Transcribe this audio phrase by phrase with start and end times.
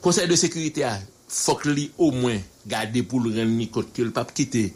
[0.00, 0.94] Konsey de sekurite a,
[1.30, 4.70] fok li o mwen gade pou l ren ni kote ke l pap kite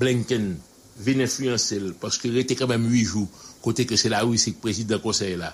[0.00, 0.54] Blinken
[1.00, 3.26] vin influensel, paske rete kamem 8 jou,
[3.64, 5.50] kote ke se la ou se prezident konsey la.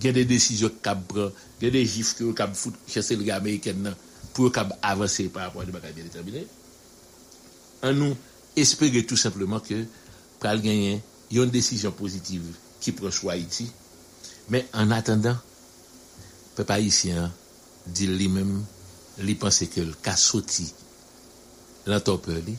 [0.00, 3.36] Gen de desisyon kab pran, gen de jif ki yo kab foute chase l ga
[3.40, 3.98] Ameriken nan,
[4.32, 6.46] pou yo kab avanse par rapport de baka bien determine.
[7.84, 8.16] An nou,
[8.56, 9.82] espere tout simplement ke
[10.40, 11.02] pral genyen
[11.32, 12.46] yon desisyon pozitiv
[12.80, 13.68] ki prochwa iti,
[14.48, 15.36] men an atendan,
[16.56, 17.28] pe pa isi an,
[17.86, 18.52] di li mèm,
[19.26, 20.66] li panse ke l ka soti
[21.90, 22.54] lan tope li,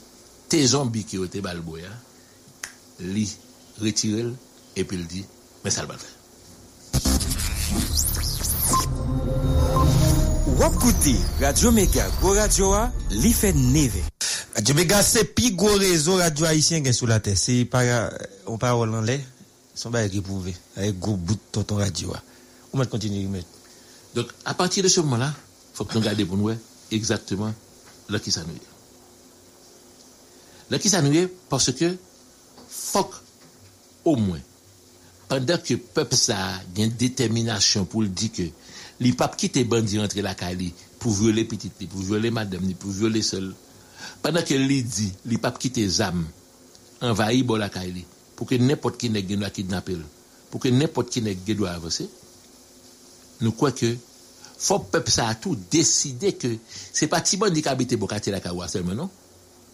[0.51, 1.91] te zombi ki yo te balboya,
[3.13, 3.25] li
[3.81, 4.33] retirel,
[4.75, 5.23] epi li di,
[5.63, 6.09] mè salbate.
[10.59, 12.83] Wap koute, Radio Mega, go radio a,
[13.15, 14.03] li fè neve.
[14.53, 18.05] Radio Mega se pi go rezo radio haisyen gen sou la te, se para,
[18.51, 19.17] on parol an lè,
[19.73, 22.21] son ba e ripouve, a e go bout ton ton radio a.
[22.71, 23.41] Ou mè kontinu, ou mè.
[24.15, 26.51] Donc, à partir de ce moment-là, il faut que nous gardions pour nous
[26.91, 27.53] exactement
[28.09, 28.59] là qui s'ennuie.
[30.69, 31.97] Là qui s'ennuie parce que il
[32.67, 33.15] faut que,
[34.05, 34.39] au moins,
[35.27, 38.43] pendant que le peuple a une détermination pour le dire que
[38.99, 42.91] les papes qui étaient bandits entre la Cali pour violer petite, pour violer madame, pour
[42.91, 43.53] violer seul,
[44.21, 46.25] pendant que les dit, les papes qui étaient âmes
[47.01, 49.97] envahis la Cali pour que n'importe qui n'est pas kidnappé,
[50.49, 52.09] pour que n'importe qui n'est pas avancer,
[53.43, 53.95] nous croyons que
[54.57, 56.47] faut peuple ça a tout décider que
[56.93, 59.09] c'est pas Tibon qui habite Bokati la Kawa seulement, non?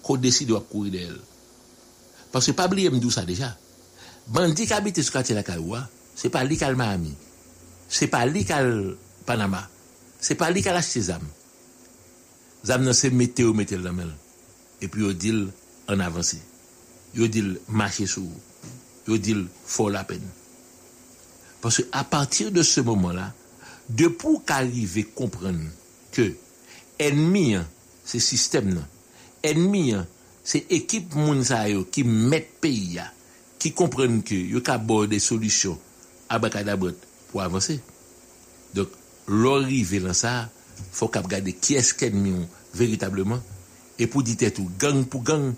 [0.02, 1.20] Qu'on décide de courir d'elle.
[2.32, 3.56] Parce que pas oublier me ça déjà.
[4.28, 7.14] Bandi la Kawa, c'est pas lui qui a le Miami.
[7.88, 9.70] C'est pas lui qui a le Panama.
[10.20, 11.22] C'est pas lui qui a acheté zam.
[12.66, 14.10] Zam nan c'est météo mettre dans main.
[14.82, 15.48] Et puis il dit
[15.88, 16.42] en avancé.
[17.16, 18.24] Il dit marcher sur.
[19.08, 20.28] Il dit faut la peine.
[21.62, 23.34] Parce que à partir de ce moment-là,
[23.90, 25.58] de pou kalive kompren
[26.14, 26.30] ke
[27.02, 27.68] enmi an,
[28.06, 28.86] se sistem nan,
[29.46, 30.06] enmi an,
[30.46, 33.08] se ekip moun sa yo ki met peyi ya,
[33.60, 35.78] ki kompren ke yo ka bo de solisyon
[36.32, 36.96] abakadabot
[37.32, 37.80] pou avanse.
[38.76, 38.94] Dok,
[39.30, 40.50] lor rive lan sa,
[40.96, 42.46] fok ap gade ki esken mi yon
[42.78, 43.42] veritableman,
[44.00, 45.52] e pou dite tou gang pou gang,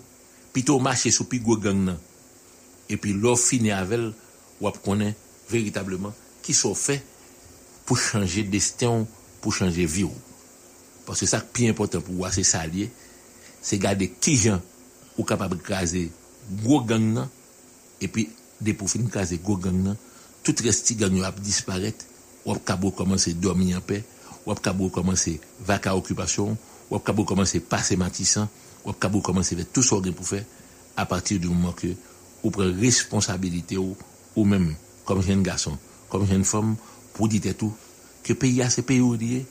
[0.52, 2.00] pi tou mache sou pi gwo gang nan.
[2.88, 4.10] E pi lor fini avel,
[4.62, 5.14] wap konen
[5.50, 7.00] veritableman ki sou fe
[7.84, 9.06] pour changer destin,
[9.40, 10.06] pour changer vie.
[11.06, 12.62] Parce que ça qui est important pour moi, c'est ça.
[13.60, 14.60] C'est garder qui gens
[15.18, 16.10] ou capable de craser
[16.62, 17.26] gros gang
[18.00, 19.94] et puis des pour finir craser gros gang
[20.42, 22.04] tout reste gang va disparaître,
[22.44, 24.04] ou capable commencer à dormir en paix,
[24.44, 26.56] ou capable commencer vaca occupation,
[26.90, 28.48] ou capable commencer passer matissant,
[28.84, 30.44] ou capable commencer faire tout ce qu'on pour faire
[30.96, 31.88] à partir du moment que
[32.42, 33.96] ou prend responsabilité ou,
[34.34, 35.78] ou même comme jeune garçon,
[36.08, 36.76] comme jeune femme
[37.16, 37.74] pou dite tou,
[38.22, 39.42] ke peyi a se peyi ou diye,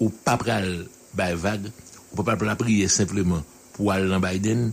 [0.00, 0.86] ou pa pral
[1.16, 1.68] bay vag,
[2.10, 4.70] ou pa pral pral priye simplement pou al nan Biden,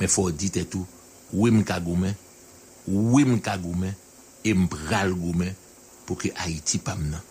[0.00, 0.86] men fò dite tou,
[1.32, 2.14] ou im kagoumen,
[2.86, 3.94] ou im kagoumen,
[4.46, 5.54] im pral goumen,
[6.06, 7.22] pou ke Haiti pam nan.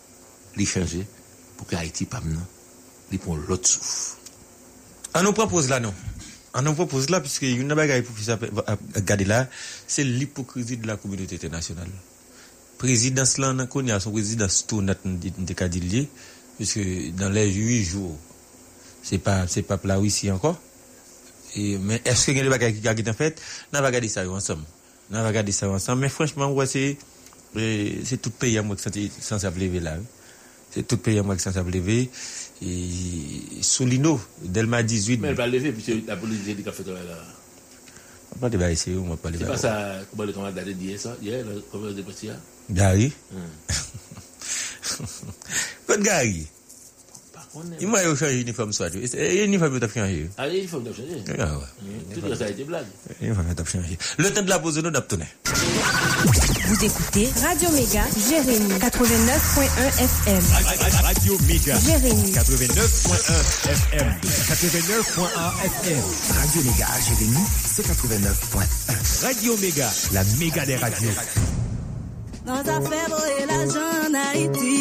[0.56, 1.02] Li chanje,
[1.56, 2.44] pou ke Haiti pam nan,
[3.10, 4.16] li pon lot souf.
[5.16, 5.96] An nou propose la nou.
[6.56, 9.46] An nou propose la, piske yon nabay gaya pou fisa euh, euh, euh, gade la,
[9.88, 11.92] se l'hipokrizi de la komunite internasyonale.
[12.78, 14.94] Présidence là on connaît son présidence tout de
[16.56, 16.80] puisque
[17.16, 18.16] dans les huit jours
[19.02, 20.60] c'est pas c'est pas là ici encore.
[21.54, 23.40] Et mais est-ce que y a des bagages qui ont fait?
[23.72, 24.64] On va regarder ça ensemble.
[25.10, 26.02] On va regarder ça ensemble.
[26.02, 26.98] Mais franchement ouais, c'est
[28.04, 29.96] c'est tout pays à moi qui sans lever là
[30.70, 32.10] c'est tout pays à moi qui sans lever
[32.60, 36.94] et Solino Delma 18 mais elle va lever puisque la police dit qu'a fait là
[38.40, 39.46] Mwen te baye se yo, mwen pale baye.
[39.46, 42.36] Se pa sa kouba le kama dade diye sa, diye, konferans de presi ya?
[42.68, 43.08] Gari?
[43.32, 43.52] Hmm.
[45.86, 46.44] Kote gari?
[47.80, 49.00] Iman yo chanje uniform swat yo.
[49.00, 49.08] E,
[49.40, 50.28] e uniform yo tap chanje yo.
[50.36, 51.22] A, uniform tap chanje.
[51.38, 51.68] Ya, wè.
[51.82, 52.86] Mm, tout yo sa ete blag.
[53.20, 53.98] Uniform yo tap chanje.
[54.18, 55.26] Le ten de la pose nou dap toune.
[56.66, 60.42] Vous écoutez Radio Méga, Jérémy, 89.1 FM.
[61.04, 64.08] Radio Méga, Jérémy, 89.1 FM.
[64.50, 65.26] 89.1
[65.62, 66.02] FM.
[66.34, 69.24] Radio Méga, Jérémy, c'est 89.1.
[69.26, 71.10] Radio Méga, la méga des radios.
[72.46, 74.74] Nan zafè boye la jan Haiti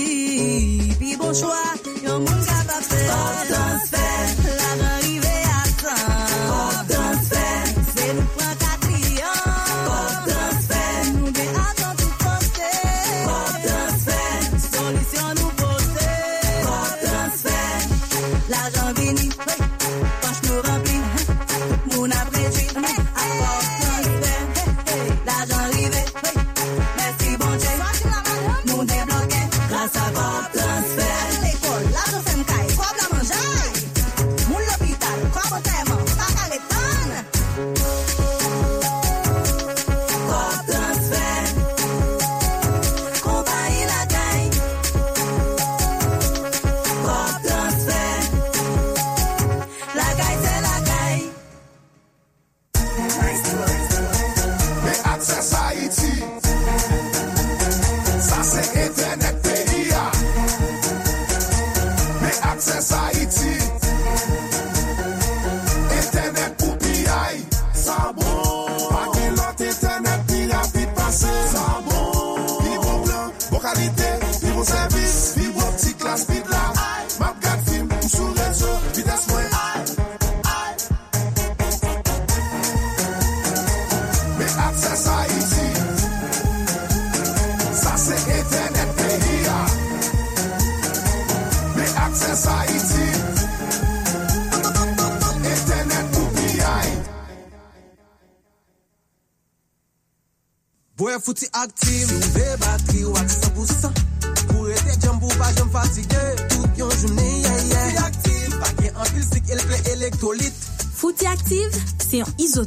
[0.99, 1.63] Pi bon chwa,
[2.05, 4.14] yon moun kapap fè Fòk transfer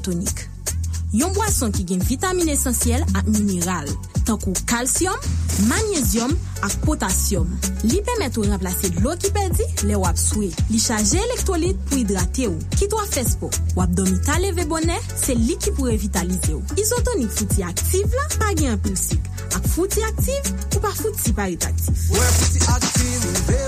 [0.09, 0.49] tonik.
[1.17, 3.89] Yon boason ki gen vitamine esensyel ak mineral,
[4.29, 5.17] tankou kalsyum,
[5.71, 6.35] manyezyum
[6.67, 7.49] ak potasyum.
[7.89, 10.51] Li pemet ou remplase l'o ki pedi, le wap swe.
[10.69, 12.61] Li chaje elektrolit pou hidrate ou.
[12.77, 16.77] Ki to a fespo, wap domi taleve bonè, se li ki pou revitalize ou.
[16.77, 19.33] Isotonik fouti aktive la, pa gen impulsik.
[19.57, 22.05] Ak fouti aktive, ou pa fouti paritatif.
[22.13, 23.68] Ou ouais, fouti aktive, ou ve.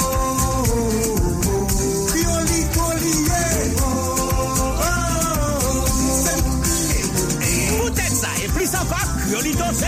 [9.31, 9.85] Fiorito C.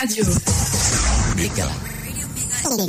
[0.00, 0.24] Radio.
[1.36, 1.68] Méga.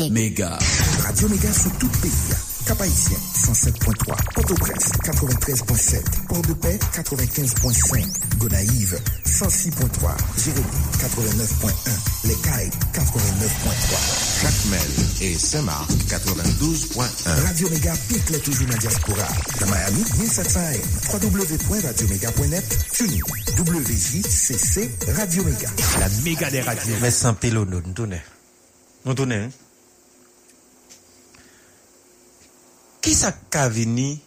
[0.10, 0.58] Méga.
[1.04, 2.45] Radio Méga sur toute pays.
[2.66, 4.16] Kapaissien, 107.3.
[4.34, 6.02] Port-au-Prince, 93.7.
[6.28, 8.06] Port-de-Paix, 95.5.
[8.38, 10.16] Gonaïve, 106.3.
[10.44, 10.66] Jérémy,
[11.00, 12.28] 89.1.
[12.28, 14.42] Les Cailles, 89.3.
[14.42, 14.82] Jacmel
[15.22, 17.46] et Saint-Marc, 92.1.
[17.46, 19.28] Radio Mega pique les toujours na diaspora.
[19.62, 21.22] Na Miami, 1700 AM.
[21.22, 22.78] www.radiomega.net.
[22.92, 23.22] Tunis,
[23.58, 25.70] WJCC, Radio Mega.
[26.00, 27.00] La méga des radios.
[27.02, 28.22] Mè san pelo nou, nou toune.
[29.06, 29.65] Nou toune, hein?
[33.06, 34.18] Qui ça qu'a venu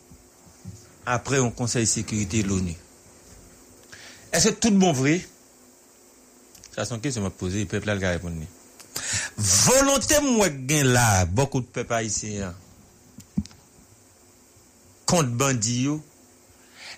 [1.05, 2.77] après un conseil de sécurité de l'ONU?
[4.33, 5.21] Est-ce que tout le monde vrai?
[6.77, 8.37] Ça, c'est une question que je me posée, le peuple a répondre.
[9.37, 12.55] Volonté, moi, gen là, beaucoup de peuple haïtien,
[15.07, 15.89] contre bandits,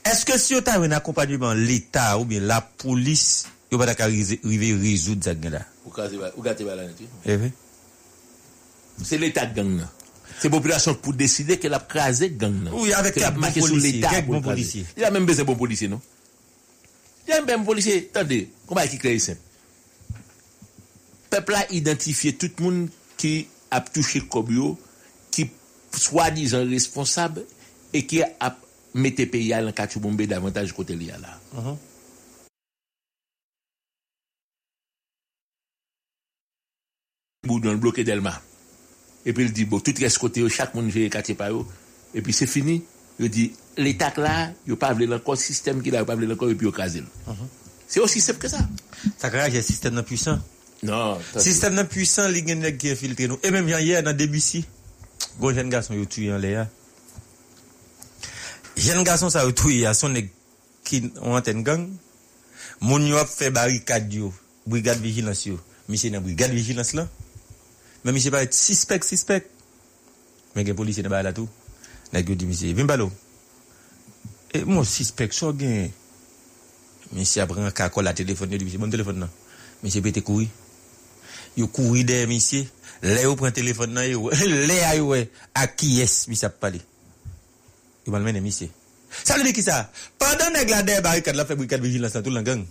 [0.04, 4.38] est-ce que si vous avez un accompagnement l'État ou bien la police, vous pas arriver
[4.74, 5.64] résoudre ça là?
[5.86, 6.82] Ou gâte ba la.
[7.24, 7.50] Eh oui.
[9.02, 9.88] C'est l'État gang nan.
[10.40, 12.72] Se populasyon pou deside ke la praze gang nan.
[12.72, 14.00] Ouye, avek kak bon polisi.
[14.00, 14.86] Kak bon polisi.
[14.96, 16.00] Il a menm beze bon polisi, non?
[17.28, 17.98] Il a menm bon polisi.
[18.14, 19.40] Tande, koma e ki kleri sem?
[21.30, 22.86] Pepl a identifiye tout moun
[23.20, 23.34] ki
[23.70, 24.72] ap touche kobyo,
[25.30, 25.50] ki
[25.92, 27.42] swa dizan responsab,
[27.92, 28.64] e ki ap
[28.96, 31.36] mette pe ya lan kachou bombe davantage kote li ya la.
[31.52, 31.78] Uh -huh.
[37.46, 38.40] Boudon bloke delma.
[39.26, 41.66] Et puis il dit, bon, tout reste côté, chaque monde gère quartier par eux.
[42.14, 42.82] Et puis c'est fini.
[43.18, 46.50] Il dit, l'État là, il n'a pas voulu encore système qu'il a, il pas encore,
[46.50, 47.02] et puis il crasé.
[47.86, 48.58] C'est aussi simple que ça.
[49.18, 50.38] Ça crée un système non puissant.
[50.82, 51.18] Non.
[51.36, 53.38] Système non puissant, les gens qui infiltré nous.
[53.42, 54.64] Et même hier, dans Debussy,
[55.38, 56.68] bon jeune garçon, il a tué en l'air.
[58.76, 60.14] Jeune garçon, ça a tué, à son
[60.84, 61.88] qui ont antenne gang.
[62.80, 64.32] Moun yo a fait barricade yo,
[64.66, 65.60] brigade vigilance yo.
[65.88, 67.06] Monsieur dans brigade vigilance là.
[68.04, 69.48] Men misye pa et sispek, sispek.
[70.54, 71.48] Men gen polisi nan ba la tou.
[72.14, 73.10] Nan gen di misye, vim balo.
[74.54, 75.92] E moun sispek, so gen.
[77.14, 79.32] Misye apren kakol la telefon, yo di misye, moun telefon nan.
[79.84, 80.48] Misye pe te koui.
[81.58, 82.66] Yo koui de misye.
[83.02, 84.28] Le yo pren telefon nan yo.
[84.68, 85.24] Le a yo we.
[85.56, 86.82] A ki yes misye ap pale.
[88.06, 88.70] Yo malmene misye.
[89.10, 89.82] Sa le di ki sa?
[90.20, 92.62] Pendan neg la de barikad la febri kat vigil lansan tout lan gang.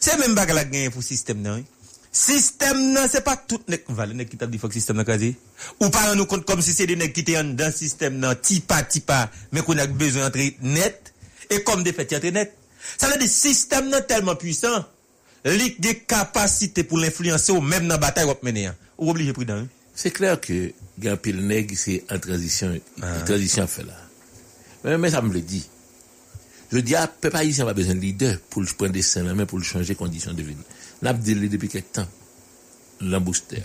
[0.00, 1.68] Se men bak la gen pou sistem nan yo.
[2.12, 5.36] Système nan c'est pas tout nèg valé nèg qui t'a dit système nan krasé.
[5.80, 8.34] Ou pas nous compte comme si c'est des nèg qui étaient en dans système nan
[8.40, 11.14] tipa tipa mais qu'on a besoin d'entrer net
[11.50, 12.56] et comme des fait entrer net.
[12.98, 14.84] Ça veut dire système nan tellement puissant,
[15.44, 18.66] li des capacités pour l'influencer ou même dans bataille ou mener.
[18.66, 18.76] hein.
[18.98, 19.54] Ou obligé prudent.
[19.58, 19.68] hein.
[19.94, 23.20] C'est clair que Gampil Nègre, c'est en transition, Ah.
[23.20, 23.94] en transition fait là.
[24.82, 25.68] Mais, mais ça me le dit.
[26.72, 29.58] Je dis, ah, peuple haïtien a besoin de leader pour le prendre des scènes pour
[29.58, 30.56] le changer conditions de vie.
[31.02, 32.08] N'a dit depuis quelque temps.
[33.00, 33.62] L'embooster.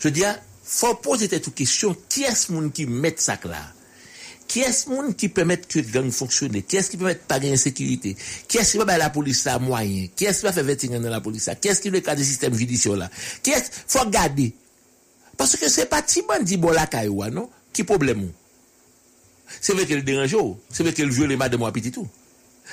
[0.00, 3.72] Je dis, ah, faut poser cette question, qui est-ce qui met ça là?
[4.46, 6.62] Qui est-ce qui permet que le gang fonctionne?
[6.62, 8.16] Qui est-ce qui permet pas de insécurité?
[8.46, 10.08] Qui est-ce qui va la police à moyen?
[10.14, 11.50] Qui est-ce qui va faire 21 ans dans la police?
[11.60, 13.10] Qui est-ce qui veut cadre système judiciaire là?
[13.42, 14.54] Qui est-ce, faut garder.
[15.36, 16.86] Parce que c'est pas ti bandi bon la
[17.30, 17.50] non?
[17.72, 18.30] Qui problème?
[19.60, 20.58] C'est vrai qu'elle dérange, ou.
[20.70, 22.08] c'est vrai qu'elle viole madame ou petit tout.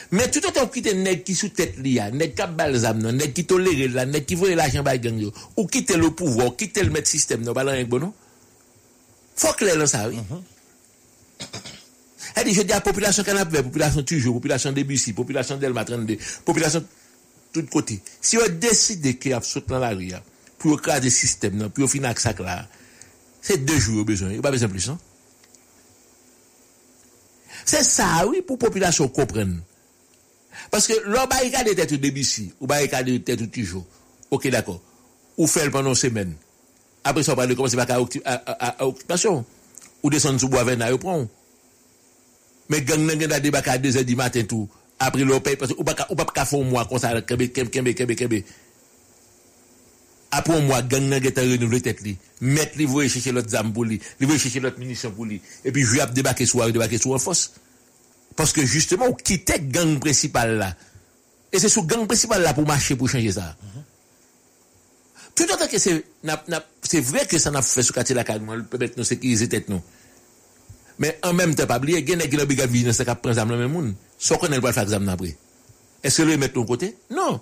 [0.09, 3.33] Mais tout autant quitter nèg qui sous tête li a, nèg qui balzam non, nèg
[3.33, 7.07] qui tolère là, nèg qui voye l'argent gang ou quitter le pouvoir, quitter le maître
[7.07, 8.13] système non, pas rien bon non?
[9.35, 10.17] Faut clair dans ça oui.
[12.35, 16.17] Elle dit je dis à la population canapé, population toujours, population Debussy, population Delma 32,
[16.43, 16.83] population
[17.53, 18.01] tout côté.
[18.21, 20.11] Si on décide qu'il y a saute dans la rue
[20.57, 22.67] pour écraser le système non, pour finir avec ça là,
[23.41, 24.99] c'est deux jours besoin, il n'y a pas besoin de plus hein?
[27.65, 29.57] C'est ça, oui, pour la population comprendre.
[30.71, 33.83] Paske lò barikade tèt ou debisi, ou barikade tèt ou tijou.
[34.31, 34.79] Ok, d'akon.
[35.35, 36.31] Ou fèl panon semen.
[37.03, 39.41] Apre sa, ou pale komanse baka a okupasyon.
[40.01, 41.25] Ou desen sou boave nan yo pran.
[42.71, 44.69] Men gang nan gen dade baka a dezen di maten tou.
[45.01, 48.43] Apre lò pey, ou baka fon mwa konsa kebe, kebe, kebe, kebe.
[50.31, 52.15] Apre mwa, gang nan gen ta renouvle tèt li.
[52.39, 53.99] Met li vwe cheche lot zam pou li.
[54.21, 55.41] Li vwe cheche lot minisyon pou li.
[55.67, 57.49] E pi jwe ap debake sou, debake sou an fos.
[58.35, 60.75] Parce que justement, on quittait gang principal là.
[61.51, 63.55] Et c'est ce gang principal là pour marcher, pour changer ça.
[63.61, 63.83] Mm -hmm.
[65.35, 69.03] Tout autant que c'est vrai que ça n'a fait ce quartier là, le peut-être nous
[69.03, 69.81] sécuriser tête nous.
[70.99, 72.93] Mais en même temps, pas oublier, il y a des gens qui ont vu dans
[72.93, 73.95] ce cas, prennent le même monde.
[74.19, 75.35] Sauf qu'on n'a pas fait examen après.
[76.03, 76.95] Est-ce que le mettre de côté?
[77.09, 77.41] Non.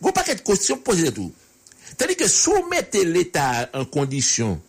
[0.00, 1.32] Vous paquet de questions posées tout.
[1.88, 4.60] C'est-à-dire que soumettez l'État en condition,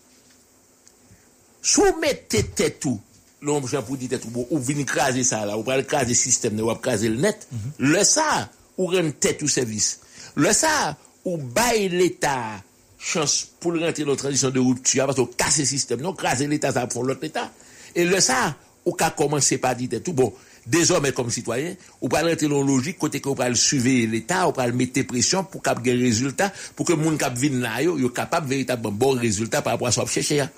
[1.62, 2.44] soumettez
[2.80, 3.00] tout
[3.46, 6.10] l'homme Jean pour dire tête tout, bon, ou venir craser ça là, ou pas craser
[6.10, 7.48] le système, ou pas craser le net,
[7.78, 10.00] le ça, ou rendre tête au service.
[10.36, 12.62] Le ça, ou bail l'État
[12.98, 16.14] chance pour le rentrer dans la transition de rupture, parce que casser le système, non,
[16.14, 17.52] craser l'État, ça pour l'autre État.
[17.96, 20.34] Et le ça, ou qu'à commencer par dire tout, bon,
[20.66, 24.12] désormais comme citoyen, ou pas rentrer dans la logique, côté que ou pas le suivre
[24.12, 27.00] l'État, ou pas le mettre pression pour qu'il y ait des résultats, pour que le
[27.00, 30.32] monde qui vient là, yo capable véritablement bon résultat par rapport à ce qu'on cherche.
[30.32, 30.50] là.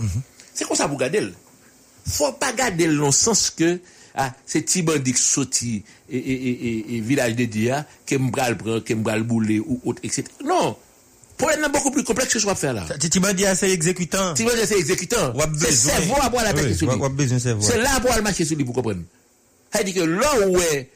[0.54, 1.30] C'est comme ça pour garder.
[2.08, 3.80] Faut pas garder le sens que,
[4.16, 8.18] ah, c'est petit bandit qui sorti et, et, et, et, et village de Dia, qui
[8.18, 10.24] m'bral prend, qui m'bral bouler ou autre, etc.
[10.44, 10.76] Non!
[11.40, 12.84] Le problème est beaucoup plus complexe que ce qu'on va faire là.
[13.34, 14.34] Dit assez exécutant.
[14.34, 15.34] Dire c'est exécutant.
[15.40, 17.02] A C'est cerveau à boire la tête sur a- lui.
[17.04, 17.62] a.
[17.62, 19.02] C'est là pour le marcher sur lui pour comprendre.
[19.72, 20.90] Ça dit que là où est,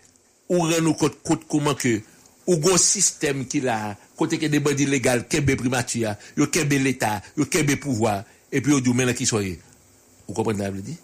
[0.50, 1.14] où rend nous compte,
[1.48, 2.02] comment que,
[2.48, 7.46] ou système qui là, côté que des bandits légaux, kembe primature, yo kembe l'État, yo
[7.46, 9.60] kembe pouvoir, et puis yo dit maintenant qui soyez?
[10.32, 10.96] Vous comprenez ce que je dire?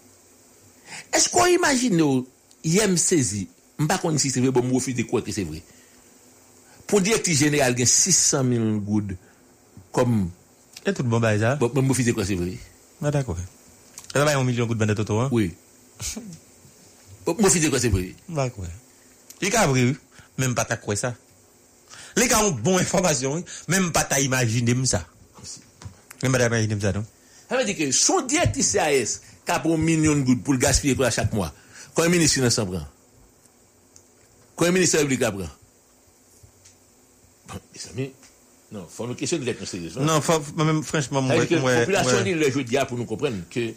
[1.12, 2.26] Est-ce qu'on imagine, yo,
[2.64, 5.62] yem saisi, m'pas qu'on si c'est vrai, bon, m'ou refuse de croire que c'est vrai.
[6.86, 9.16] Pour dire que le général gagne 600 000 goudes,
[9.92, 10.30] comme,
[10.86, 11.56] Et tout bon bail ça?
[11.56, 12.56] bon, m'ou refuse de croire que c'est vrai.
[13.02, 13.36] Ah, d'accord.
[14.14, 15.28] Ça va un million de bandes toto, hein?
[15.30, 15.54] Oui.
[17.26, 18.14] M'ou refuse de croire que c'est vrai.
[18.30, 18.64] D'accord.
[19.42, 19.96] Les gars, vrai, oui.
[20.38, 21.14] même pas ta quoi ça.
[22.16, 25.06] Les gars ont bonne information, même pas ta imaginer ça.
[26.22, 27.04] Même pas ta imaginer ça, non?
[27.48, 30.52] Ça veut dire que son directrice CAS qui a pour un million de gouttes pour
[30.52, 31.52] le gaspiller pour chaque mois,
[31.94, 32.86] quand un ministre s'en prend,
[34.56, 35.48] quand un ministre public la prend.
[37.48, 38.12] Bon, mes amis,
[38.70, 39.90] non, il faut nous questionner d'être sérieux.
[39.98, 40.20] Non,
[40.56, 43.72] même franchement, moi, La population dit le jeu de pour nous comprendre que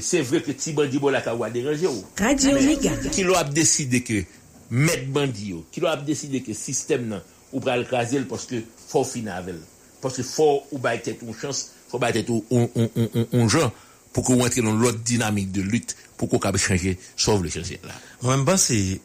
[0.00, 1.86] c'est vrai que si bandit la a dérangé.
[1.86, 2.04] Oh.
[2.18, 2.90] Radio Omega.
[3.10, 4.24] Qui l'a décidé que
[4.70, 7.20] mettre bandit, oh, qui l'a décidé que système, non,
[7.52, 8.56] ou pas le craser parce que
[8.88, 9.56] faut finir avec.
[10.00, 12.44] Parce que faut ou pas être une chance faut battre tout
[13.32, 13.70] un genre
[14.12, 17.80] pour qu'on rentre dans l'autre dynamique de lutte pour qu'on puisse changer, sauve le changer
[17.84, 17.92] là.
[18.22, 19.00] Même pas c'est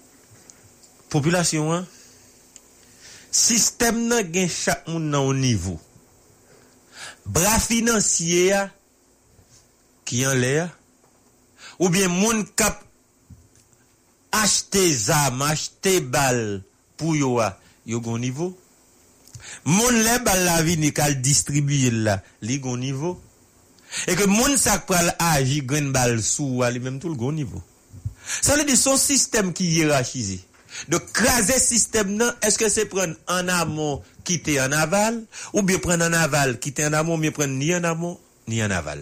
[1.10, 1.86] population hein.
[3.29, 5.79] Système nan gen chaque monde nan au niveau.
[7.25, 8.56] Bras financier
[10.06, 10.70] qui en l'air
[11.77, 12.82] ou bien moun kap
[14.32, 16.63] acheter zam, acheter bal
[16.96, 17.41] pour yo
[17.86, 18.58] yo gon niveau.
[19.67, 23.17] Moun le bal la vi ni kal distribuye la, li gon nivou.
[24.07, 27.63] E ke moun sak pral aji gren bal sou wali menm tout l gon nivou.
[28.27, 30.41] Sa le di son sistem ki yirachize.
[30.91, 35.23] De kraze sistem nan, eske se pren an amon kite an aval,
[35.55, 38.17] ou bi pren an aval kite an amon, mi pren ni an amon,
[38.51, 39.01] ni an aval.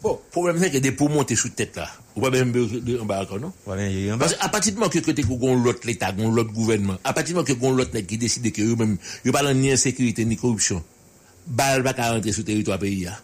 [0.00, 3.00] Bon, le problème c'est que des pour monter sous tête là, ou pas même de-
[3.00, 3.52] en bas encore non?
[4.16, 7.34] Parce qu'à partir du moment que côté qu'on l'autre l'État, l'autre gouvernement, à partir du
[7.34, 10.84] moment que qu'on l'autre qui décide que eux-mêmes, ils pas ni insécurité ni corruption,
[11.48, 13.04] balle pas qu'à rentrer sur le territoire pays.
[13.06, 13.18] là.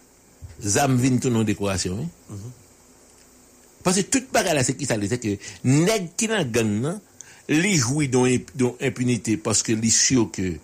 [0.61, 1.97] Zam vin tout non décoration.
[2.29, 2.35] hein?
[3.83, 6.99] Parce que toute bagarre là, c'est qui ça C'est que nèg qui dans gang
[7.47, 10.57] li joui don, don impunité parce que li sûr que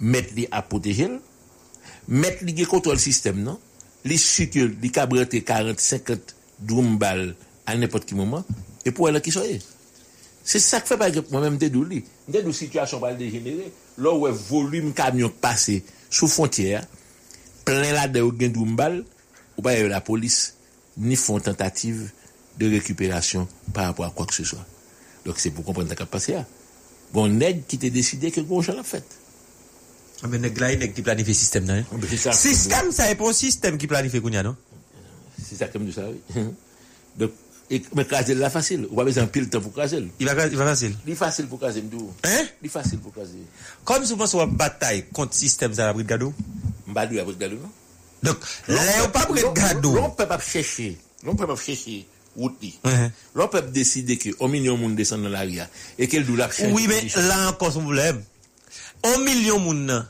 [0.00, 1.08] mettre li à protéger,
[2.08, 3.58] mettre li gen contrôle système non,
[4.06, 7.34] li sûr que li cabrete 40, 50 drum bal
[7.66, 8.44] à n'importe quel moment
[8.84, 9.42] et pour elle qui soit.
[10.44, 12.04] C'est ça que fait par exemple moi-même des douli.
[12.28, 13.72] Des situation va dégénérer.
[13.98, 16.86] Là où volume camion passé sous frontière,
[17.64, 19.04] plein là de gen drum bal,
[19.58, 20.54] ou pas la police
[20.96, 22.10] ni font tentative
[22.58, 24.64] de récupération par rapport à quoi que ce soit.
[25.24, 26.46] Donc c'est pour comprendre ce qui a passé là.
[27.12, 29.04] Bon, qui t'a décidé que gros l'a fait.
[30.22, 31.74] Ah, Mais nèg là, nèg qui planifie système là.
[31.74, 31.84] hein?
[32.26, 32.32] Ah.
[32.32, 34.56] Système, ça est pas un système qui planifie kounya, non?
[35.42, 36.42] C'est ça comme ça, oui.
[37.18, 37.32] Donc,
[37.70, 38.86] et, mais craser là facile.
[38.92, 40.06] On va besoin pile temps pour craser.
[40.20, 40.94] Il va, il va facile.
[41.06, 42.12] Il est facile pour craser, m'dou.
[42.24, 42.44] Hein?
[42.62, 43.38] Il est facile pour craser.
[43.84, 46.24] Comme souvent sur une bataille contre système ça la brigade.
[46.86, 47.70] Mbadou après gado, non?
[48.22, 49.82] Donc, là, on pas brigade.
[49.82, 50.96] L'on peut pas chercher.
[51.24, 52.06] L'on peut pas chercher
[52.36, 52.78] route li.
[53.34, 55.68] L'on peut décider que un million de monde descend dans la ria
[55.98, 56.48] et qu'elle doit la.
[56.70, 58.22] Oui, mais là encore son problème.
[59.06, 60.06] Un million moun.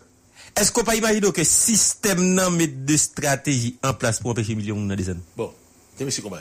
[0.56, 4.76] Est-ce qu'on peut imaginer que système nan met de stratégie en place pour empêcher million
[4.76, 5.20] moun nan descendre?
[5.36, 5.52] Bon,
[5.96, 6.40] c'est monsieur combat.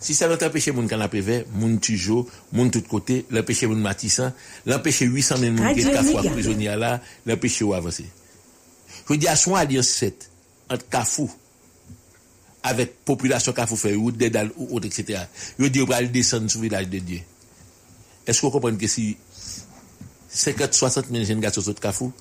[0.00, 4.32] Si ça veut empêcher moun canapé vert, moun tujo, moun tout côté, l'empêcher moun matissan,
[4.66, 8.06] l'empêcher 800 000 moun qui est prisonnier là, l'empêcher ou avancer.
[9.08, 10.30] Je dis à son alliance faite
[10.70, 11.30] entre Kafou
[12.62, 15.20] avec population Kafou fait ou Dedal ou autre, etc.
[15.58, 17.20] Je dis, on va aller descendre sur le village de Dieu.
[18.26, 19.16] Est-ce qu'on comprend que si
[20.32, 22.12] 50, 60 000 jeunes garçons sont de Kafou,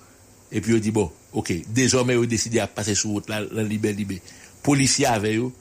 [0.52, 3.64] et puis on dit, bon, ok, désormais, on décidé à passer sur route là, là,
[3.64, 4.22] libé, libé.
[4.64, 5.52] Policiers avec eux,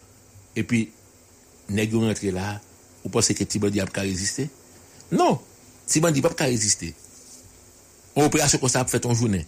[0.56, 0.90] et puis,
[1.68, 2.60] nèg yo rentre là,
[3.04, 4.48] ou pensez que Tibandi a pas résister?
[5.12, 5.40] Non,
[5.86, 6.94] Tibandi pas résister.
[8.16, 9.46] Une opération comme ça fait en journée.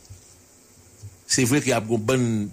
[1.26, 2.00] C'est vrai qu'il y a un bon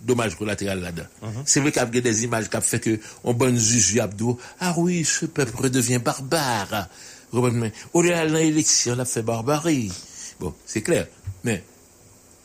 [0.03, 1.07] dommage collatéral là-dedans.
[1.45, 4.37] C'est vrai qu'il y a des images qui ont fait que on bon zuzu abdou.
[4.59, 6.87] Ah oui, ce peuple redevient barbare.
[7.31, 9.91] Au lieu de l'élection, on a fait barbarie.
[10.39, 11.07] Bon, c'est clair.
[11.43, 11.63] Mais,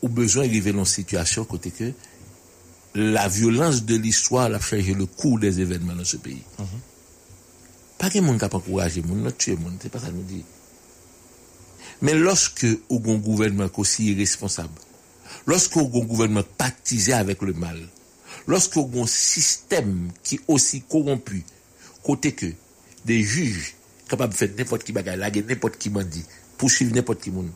[0.01, 1.93] au besoin d'arriver dans une situation côté que
[2.95, 6.43] la violence de l'histoire a changé le cours des événements dans ce pays.
[7.99, 10.13] Pas que monde qui a pas encouragé monde, non tuer monde, c'est pas ça que
[10.13, 10.45] nous dit.
[12.03, 14.75] Mais lorsque au un gouvernement qui est aussi irresponsable,
[15.47, 17.79] lorsque au un gouvernement pactisé avec le mal,
[18.47, 21.45] lorsque au un système qui est aussi corrompu,
[22.03, 22.47] côté que
[23.05, 23.77] des juges
[24.09, 26.25] capables de faire n'importe qui bagaille, n'importe qui bandit,
[26.59, 27.51] poursuivre n'importe qui monde.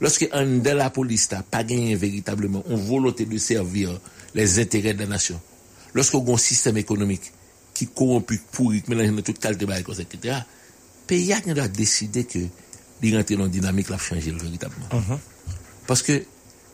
[0.00, 3.98] Lorsque un de la police n'a pas gagné véritablement une volonté de servir
[4.34, 5.40] les intérêts de la nation,
[5.94, 7.32] lorsque a un système économique
[7.72, 10.38] qui corrompu, pourri, qui mélange qualité de bagaille, etc.,
[11.06, 12.38] pays a doit décider que
[13.02, 14.88] dans une dynamique là changer véritablement.
[15.86, 16.24] Parce que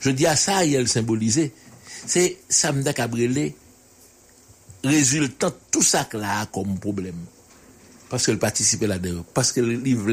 [0.01, 1.53] je dis à ça, il symbolisé,
[2.07, 3.55] c'est Samda Cabrelé
[4.83, 7.15] résultant de tout ça que là comme problème.
[8.09, 10.11] Parce qu'elle participe là-dedans, parce qu'elle livre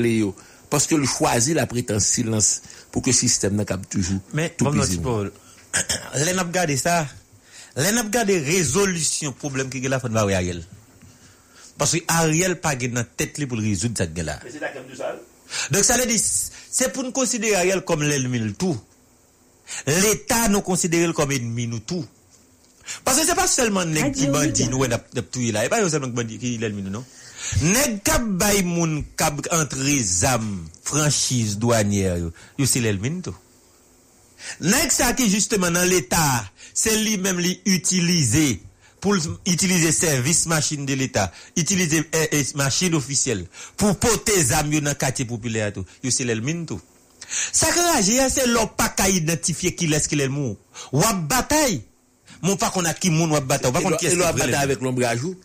[0.69, 4.65] Parce qu'elle choisit la prétence silence pour que le système n'a cap toujours Mais, tout
[4.65, 5.31] bon, Paul,
[6.15, 7.07] l'en a regardé ça,
[7.75, 10.63] l'en a regardé résolution problème qui est là, faut voir Ariel.
[11.77, 14.39] Parce que Ariel pas dans tête pour le résoudre cette gueule là.
[15.71, 18.77] Donc ça veut dire, c'est pour nous considérer Ariel comme l'ennemi le tout.
[19.87, 22.05] L'État nous considère comme ennemi nous tout.
[23.03, 24.99] Parce que c'est pas seulement nèg qui Radio bandit Méga.
[25.13, 27.05] nous tout là, et pas seulement bandit qui l'ennemi nous non?
[27.61, 30.45] Nèg k'ap bay moun k'ap entre zam,
[30.83, 32.81] franchise douanière yo, yo c'est
[33.23, 33.35] tout.
[34.61, 38.61] Nèg ça qui justement dans l'État, c'est lui-même li utiliser
[39.01, 43.45] pour utiliser service machine de l'État, utiliser eh, eh, machine officielle
[43.77, 45.71] pour porter zam yo dans quartier populaire.
[46.03, 46.81] Yo c'est l'ennemi tout.
[47.51, 50.57] Ça rage, c'est l'on pas qu'à identifier qui laisse qui l'ennemi.
[50.91, 51.83] Ou à bataille.
[52.41, 54.81] Mon pas qu'on a qui moun ou bataille, ou pas qu'on qui est bataille avec
[54.81, 55.35] l'ombre à jour,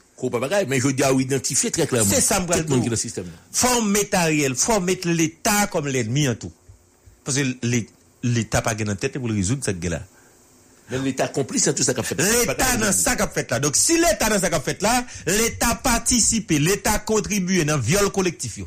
[0.68, 2.10] mais je dis à identifier très clairement.
[2.12, 3.26] C'est ça, Tout le monde qui le système.
[3.52, 6.52] faut mettre Ariel, faut mettre l'État comme l'ennemi en tout.
[7.24, 7.88] Parce que l'É-
[8.22, 10.02] l'État pas gain en tête pour le résoudre cette guerre-là.
[10.90, 12.14] Mais l'État complice à tout ça qu'a fait.
[12.20, 13.58] L'État dans ça qu'a fait là.
[13.58, 18.58] Donc si l'État dans ça qu'a fait là, l'État participe, l'État contribue dans viol collectif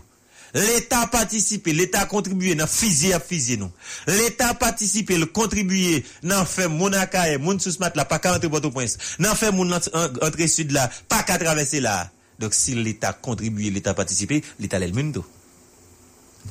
[0.57, 3.69] L'Etat patisipe, l'Etat kontribuye nan fizi ap fizi nou.
[4.09, 8.97] L'Etat patisipe, l'kontribuye nan fe moun akaye, moun sousmat la, pa ka rentre bote pwens.
[9.21, 11.99] Nan fe moun rentre sud la, pa ka travesse la.
[12.41, 15.25] Dok si l'Etat kontribuye, l'Etat patisipe, l'Etat lèlmine do.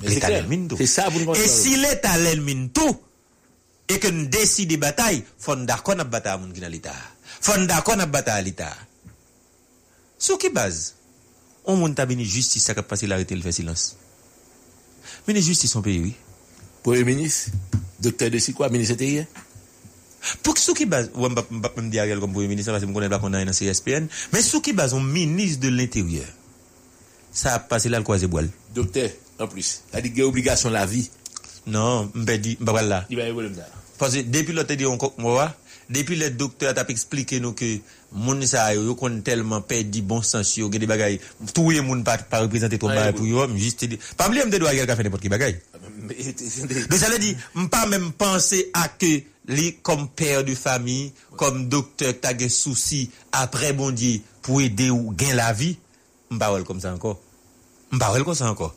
[0.04, 0.78] L'Etat lèlmine do.
[0.78, 2.88] E si l'Etat lèlmine do,
[3.86, 7.14] e ke nou desi de batay, fon dakon ap bata a moun ki nan l'Etat.
[7.38, 8.86] Fon dakon ap bata a l'Etat.
[10.18, 10.95] Sou ki baz?
[11.66, 13.96] On monte à béni justice, ça qui a passé l'arrêté, le fait silence.
[15.26, 16.14] Mais justice, son pays, oui.
[16.82, 17.50] Premier ministre,
[18.00, 19.24] docteur de quoi, ministre intérieur.
[20.42, 22.94] Pour sous qui base, ou m'pa me dire Ariel comme premier ministre, parce que je
[22.94, 26.26] connais pas qu'on a un CSPN, mais sous qui base, on ministre de l'Intérieur,
[27.32, 28.48] ça a passé là le croisé boile.
[28.74, 31.10] Docteur, en plus, t'as dit qu'il y a obligation la vie.
[31.66, 33.06] Non, là.
[33.10, 33.68] Il va y avoir problème ça.
[33.98, 35.54] Parce que depuis l'autre dit on moi,
[35.86, 37.76] Depi le doktor tap eksplike nou ke
[38.16, 41.20] moun sa yo yo kon telman pedi bon sens yo ge de bagay.
[41.54, 43.46] Touye moun pa, pa reprezenter ton bagay pou yo.
[44.18, 45.54] Pam li mde do a gel ka fe nepot ki bagay.
[46.90, 47.30] De sa le di,
[47.62, 49.12] mpa mèm panse a ke
[49.46, 53.04] li kom per de fami, kom doktor ta gen souci
[53.38, 55.76] apre bon di pou ede ou gen la vi.
[56.34, 57.14] Mpa wèl kom sa anko.
[57.94, 58.72] Mpa wèl kom sa anko.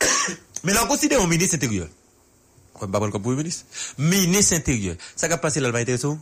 [0.64, 1.90] Men an konside yon mini se te gyo.
[2.88, 3.66] Wel comme premier ministre.
[3.98, 4.96] Ministre intérieur.
[5.16, 6.18] Ça qui a passé là va intéressant?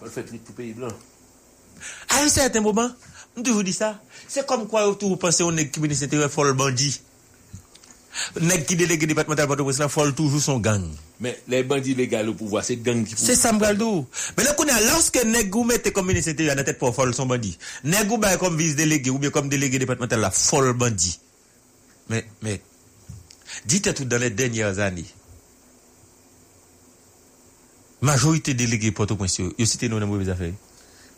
[0.00, 0.88] On le fait le pays blanc.
[2.08, 2.90] À un certain moment,
[3.36, 6.52] je vous dis ça, c'est comme quoi vous pensez on est qui ministre intérieur folle
[6.52, 7.00] bandit.
[8.40, 10.84] Nèg qui délégué départemental Port-au-Prince là folle toujours son gang.
[11.18, 14.06] Mais les bandits légaux au pouvoir, c'est gang qui C'est ça m'galdo.
[14.36, 17.14] Mais là qu'on a lorsque nèg ou mette comme ministre intérieur dans tête pour folle
[17.14, 17.58] son bandit.
[17.84, 21.18] Nèg ou bail comme vice délégué ou bien comme délégué départemental la folle bandit.
[22.10, 22.60] Mais mais
[23.64, 25.06] dites tout dans les dernières années.
[28.02, 30.52] majorité délégué Port-au-Prince, yo cité nous dans mauvaise affaire.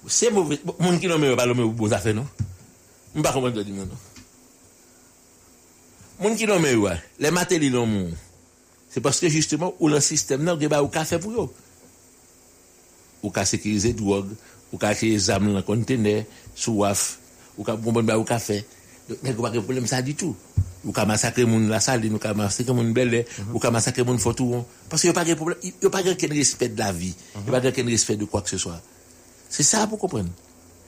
[0.06, 0.60] C'est mauvais.
[0.62, 2.26] Bon, moun qui nomme pas le nomme bonnes affaires non.
[3.16, 3.86] On pas comment dire non.
[3.86, 3.96] non.
[6.20, 8.14] Moun qui nomme ouais, les matériels non moun.
[8.90, 11.54] C'est parce que justement ou le système non, là, ba ou café pour eux.
[13.22, 14.28] Ou ka sécuriser drogue,
[14.70, 17.18] ou ka acheter des armes dans conteneur, sous waf,
[17.56, 18.66] ou ka bon, bon ba ou café.
[19.08, 20.36] Donc, il n'y a pas de problème ça du tout.
[20.84, 24.18] Ou ka massacrer moun la saline, ou ka massacrer moun belle, ou ka massacrer moun
[24.18, 24.66] fotouron.
[24.88, 26.92] Parce qu'il n'y a pas de problème, il n'y a pas de respect de la
[26.92, 27.14] vie.
[27.36, 28.80] Il n'y a pas de respect de quoi que ce soit.
[29.48, 30.28] C'est ça pour comprendre.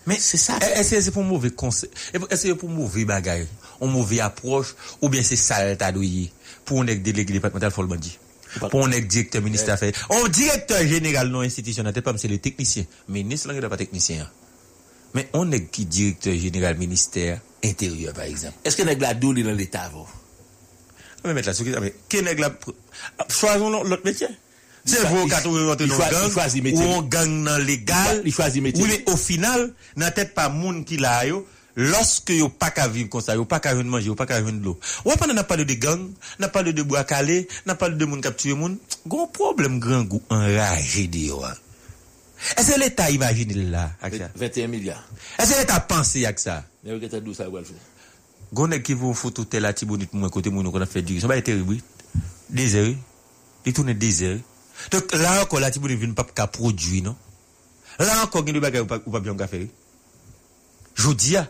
[0.07, 0.59] Mais c'est ça.
[0.59, 1.91] Est-ce que c'est pour mauvais conseil?
[2.13, 3.47] Est-ce que c'est pour mauvais bagage
[3.81, 4.77] Une mauvaise approche?
[5.03, 6.31] Ou bien c'est ça le douillé
[6.65, 8.19] Pour un délégué départemental faut le bandit
[8.71, 12.85] Pour un directeur ministre d'affaires Un directeur général non institutionnel Peut-être pas c'est le technicien
[13.09, 14.31] Ministre là il n'est pas technicien
[15.17, 18.61] Men, on neg ki direktor general minister interior, par exemple.
[18.69, 20.09] Eske neg la dou li nan l'Etat avon?
[21.25, 22.53] Mè mèt la soukita, mè, ke neg la...
[23.27, 24.29] Chwazon l'ot metye?
[24.87, 29.73] Se vokato ou rentre nan gang, ou an gang nan legal, ou le au final,
[29.99, 31.43] nan tèt pa moun ki la yo,
[31.77, 34.39] loske yo pa ka viv kon sa, yo pa ka ven manje, yo pa ka
[34.47, 34.77] ven lo.
[35.09, 36.07] Wap an nan pale de gang,
[36.39, 38.79] nan pale de boakale, nan pale de moun kapture moun,
[39.11, 41.66] goun problem gran goun enraje di yo an.
[42.55, 44.31] Ese l'Etat imagine la ak sa?
[44.39, 45.03] 21 milyar.
[45.43, 46.61] Ese l'Etat pense ak sa?
[46.87, 47.77] Mè wè kè ta dou sa wèl fè.
[48.55, 51.19] Gonè ki voun foutou tè la tibounit mwen kote moun nou kon a fè diri.
[51.23, 51.81] Sò ba yè teribri.
[52.47, 52.95] Dezeri.
[53.67, 54.39] Li toune dezeri.
[54.93, 57.17] Tok la anko la tibounit vin pap ka prodwi non?
[57.99, 59.71] La anko gen di bagay ou pa byon ka fè li?
[60.97, 61.47] Jodi ya.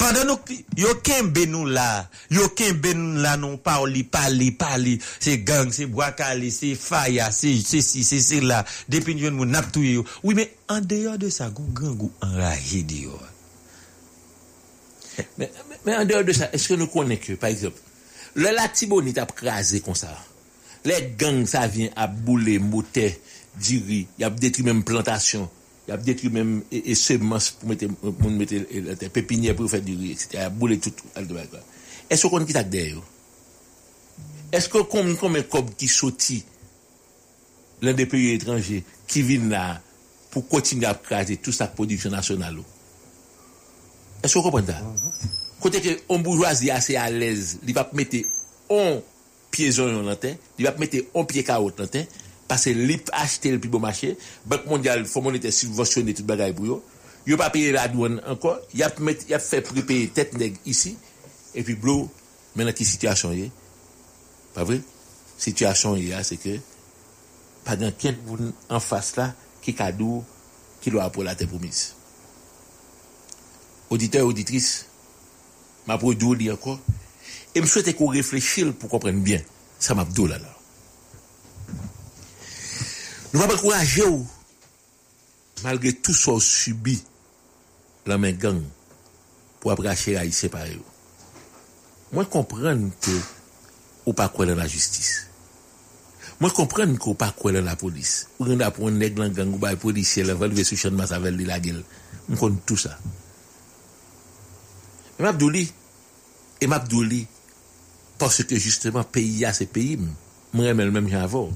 [0.00, 5.36] Pandan nou, yo kenbe nou la, yo kenbe nou la nou parli, parli, parli, se
[5.46, 8.62] gang, se bwakali, se faya, se si, se, se, se la,
[8.92, 10.06] depi nou yon moun nap touye yo.
[10.22, 13.18] Oui, men, an deyo de sa, goun gangou an raje diyo.
[15.36, 15.52] Men,
[15.84, 17.82] men an deyo de sa, eske nou konen ke, par exemple,
[18.36, 20.14] le la tibonit ap krasi kon sa,
[20.88, 23.10] le gang sa vyen ap boule, moutè,
[23.60, 25.48] diri, yap detri men plantasyon,
[25.86, 30.34] y ap detri menm e semans pou mette moun mette pepinye pou fè diri, etc.
[30.34, 31.62] Y ap boule tout al do akwa.
[32.10, 33.04] Esko kon ki tak der yo?
[34.54, 36.40] Esko kon men kob ki soti
[37.84, 39.76] lan de peyi etranje ki vin la
[40.32, 42.66] pou kontine ap krate tout sa produksyon nasyonal yo?
[44.26, 44.80] Esko kon pon ta?
[45.62, 48.24] Kote ke on bourgeoisie ase alèz, li va mette
[48.74, 48.98] on
[49.54, 52.04] piye zon yon lantè, li va mette on piye kaot lantè,
[52.46, 54.14] Pase lip achete l pi bo mache,
[54.46, 56.78] bank mondial fò moun ete subvensyonne tout bagay pou yo,
[57.26, 60.94] yo pa peye la douan anko, yap, yap fè prepeye tet neg isi,
[61.58, 62.06] epi blou
[62.56, 63.50] men a ki situasyon ye.
[64.54, 64.78] Pa vre?
[65.42, 66.60] Situasyon ye a se ke,
[67.66, 69.32] pa gen ken moun an fas la
[69.64, 70.22] ki kadou
[70.82, 71.90] ki lo apou la te promis.
[73.90, 74.86] Auditeur, auditris,
[75.86, 76.78] ma pou dou li anko,
[77.54, 79.42] e m souwete kou reflechil pou kompren bien
[79.78, 80.55] sa map dou la la.
[83.36, 84.26] Nous va pas encourager ou,
[85.62, 87.04] malgré tout ce qu'on subit
[88.06, 88.62] la main gang
[89.60, 90.80] pour après acheter haïtien par eux.
[92.12, 93.10] Moi, comprendre que
[94.06, 95.26] ou pas quoi dans la justice.
[96.40, 98.30] Moi, comprendre qu'on pas quoi dans la police.
[98.38, 100.78] Ou qu'on a pour un nègre dans gang ou pas policier, la va lever sur
[100.78, 101.84] champ masse avec la gueule.
[102.30, 102.98] On connaît tout ça.
[105.18, 105.70] Mais Mabdouli,
[106.62, 107.26] et Mabdouli,
[108.16, 110.00] parce que justement, pays a ces pays,
[110.54, 111.50] moi, même même avant.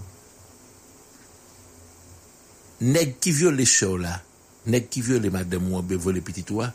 [2.81, 4.23] Nèg qui viole sœurs là,
[4.66, 6.73] nèg qui viole madame ou voler petit toi,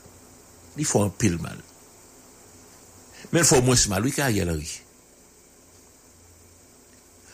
[0.78, 1.58] il faut un pile mal.
[3.34, 4.82] Mais il faut moins mal, oui, car il y a oui.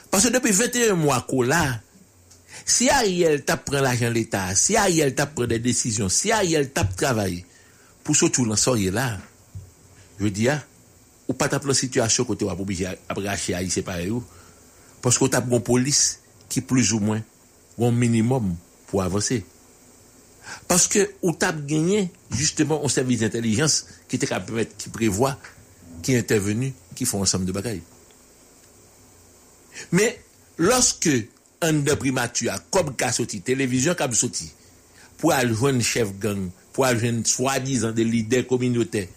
[0.09, 1.81] Parce que depuis 21 mois qu'on là,
[2.65, 6.71] si Ariel tape prend l'argent de l'État, si Ariel tape prend des décisions, si Ariel
[6.71, 7.45] tape travailler,
[8.03, 9.19] pour surtout ce là,
[10.19, 10.63] je dis, ah,
[11.27, 14.23] ou pas tape la situation côté ou obligé à racher haïtien pareil ou
[15.01, 17.21] parce qu'on tape une police qui plus ou moins
[17.89, 18.55] minimum
[18.87, 19.43] pour avancer.
[20.67, 25.37] Parce que ou tape gagné justement un service d'intelligence qui était capable qui prévoit
[26.03, 27.81] qui est intervenu qui font ensemble de bagailles.
[29.91, 30.21] Mais
[30.57, 31.09] lorsque
[31.61, 34.09] un de primature comme qu'a télévision qu'a
[35.17, 39.07] pour aller joindre chef gang pour aller soi-disant des leaders communautaires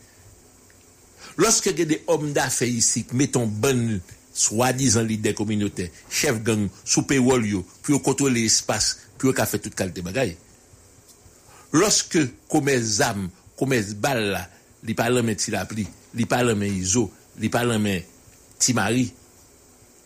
[1.36, 4.00] Lorsque des hommes d'affaires ici mettent bon
[4.34, 7.46] soi-disant leader communautaire, chef gang, sous payroll
[7.82, 10.36] puis contrôler l'espace, on fait toute qualité bagaille.
[11.72, 12.18] Lorsque
[12.48, 14.50] commerce âme, commerce balle là,
[14.84, 18.06] li parle mais tilapli, li parle mais iso, li parle mais
[18.58, 19.08] timari,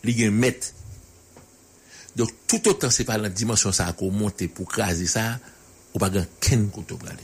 [0.05, 0.73] li gen met.
[2.17, 5.39] Donc tout autant c'est pas la dimension ça qu'on monte pour craser ça,
[5.95, 6.11] ou pas
[6.41, 7.17] ken koto brale.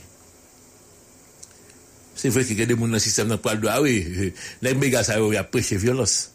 [2.15, 5.03] C'est vrai qu'il y a des dans le système dans le ah oui, les méga
[5.03, 6.34] ça y a prêché violence.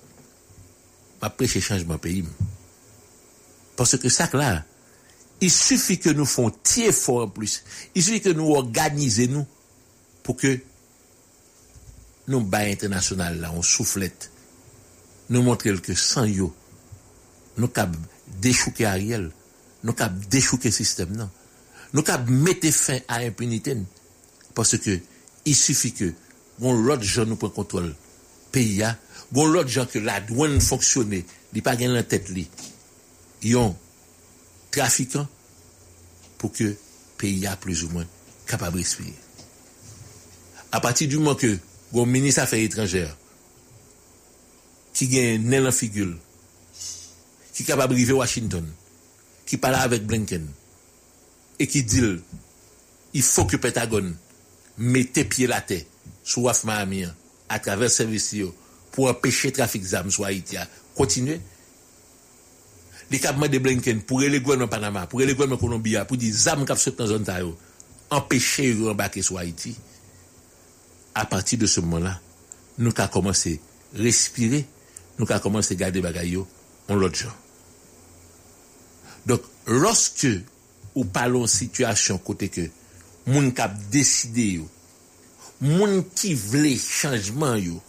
[1.20, 2.24] Pas prêché changement pays.
[3.76, 4.64] Parce que ça là,
[5.40, 7.62] il suffit que nous fassions tiers fort en plus.
[7.94, 9.46] Il suffit que nous organisions nous
[10.22, 10.58] pour que
[12.28, 13.62] nous bas international là, on.
[15.30, 16.54] Nous montrer que sans yo,
[17.56, 17.94] nous cap
[18.40, 19.30] déchouquer Ariel,
[19.84, 21.28] nous cap déchouquer le système.
[21.92, 23.76] Nous cap mettre fin à l'impunité
[24.54, 24.98] parce que
[25.44, 26.12] il suffit que
[26.60, 27.94] l'autre gens nous prend contrôle
[28.52, 28.96] pays a
[29.32, 32.48] bon l'autre gens que la douane fonctionne il pas gagne en tête li
[33.42, 33.76] yon
[34.70, 35.26] trafiquant
[36.38, 36.76] pour que
[37.18, 38.06] pays a plus ou moins
[38.46, 39.14] capable de respirer.
[40.72, 41.58] À partir du moment que
[41.92, 43.16] bon ministre affaires étrangères
[44.92, 46.16] qui gagne nez en figure
[47.52, 48.66] qui est capable de Washington
[49.46, 50.46] qui parle avec Blinken
[51.58, 52.02] et qui dit
[53.12, 54.16] il faut que Pentagone
[54.78, 55.82] mette pied la terre
[56.22, 57.06] sous Waf Miami
[57.50, 58.34] à travers service
[58.92, 60.56] pour empêcher trafic d'armes sur Haïti
[60.94, 61.40] continuer.
[63.10, 66.64] Les cabements de Blinken pour les gouvernements Panama, pour les gouvernements Colombia, pour dire armes
[66.64, 67.58] qui sont dans zone ta yo,
[68.08, 69.76] empêcher de embarquer sur Haïti.
[71.12, 72.20] À partir de ce moment-là,
[72.78, 73.60] nous avons commencé
[73.94, 74.64] à respirer,
[75.18, 76.46] nous avons commencé à garder bagaille yo,
[76.88, 77.36] on l'autre genre.
[79.26, 80.28] Donc, lorsque
[80.94, 82.70] nous parlons de situation côté que
[83.26, 84.68] moun kap décidé yo,
[85.60, 87.80] moun qui vle changement yo,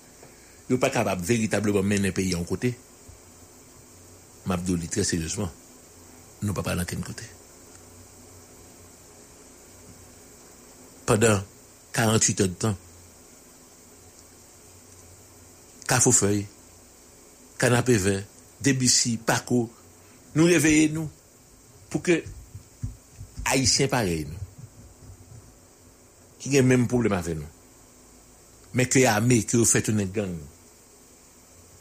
[0.70, 2.78] yo pas capable véritablement mener pays en côté.
[4.46, 5.50] M'abdouli très sérieusement,
[6.42, 7.24] nous pas parler quel côté.
[11.06, 11.42] Pendant
[11.94, 12.78] 48 heures de temps,
[15.88, 16.48] Cafoufeuille,
[17.58, 18.24] canapé vert,
[18.62, 19.72] Debussy, Paco,
[20.36, 21.10] nous réveillons nous
[21.90, 22.24] pour que
[23.46, 24.38] Haïtiens pareil nous
[26.42, 27.46] qui a le même problème avec nous.
[28.74, 30.34] Mais que armé, que vous faites une gang,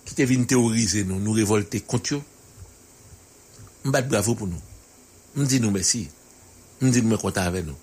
[0.05, 2.22] qui te venu terroriser nous, nous révolter contre eux,
[3.85, 4.61] m'bat bravo pour nous.
[5.37, 6.09] Me dit nous merci.
[6.81, 7.76] Me dit nous content avec nous.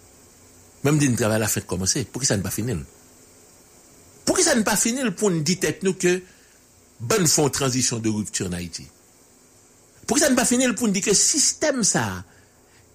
[0.83, 2.05] Même dit nous travail la fête commencer.
[2.05, 2.77] Pour que ça ne pas finir?
[4.25, 6.21] Pour que ça ne pas finir pour nous dire nous que
[6.99, 8.85] bonne font transition de rupture en Haïti?
[10.05, 12.25] Pour que ça ne pas finir pour nous dire que système ça,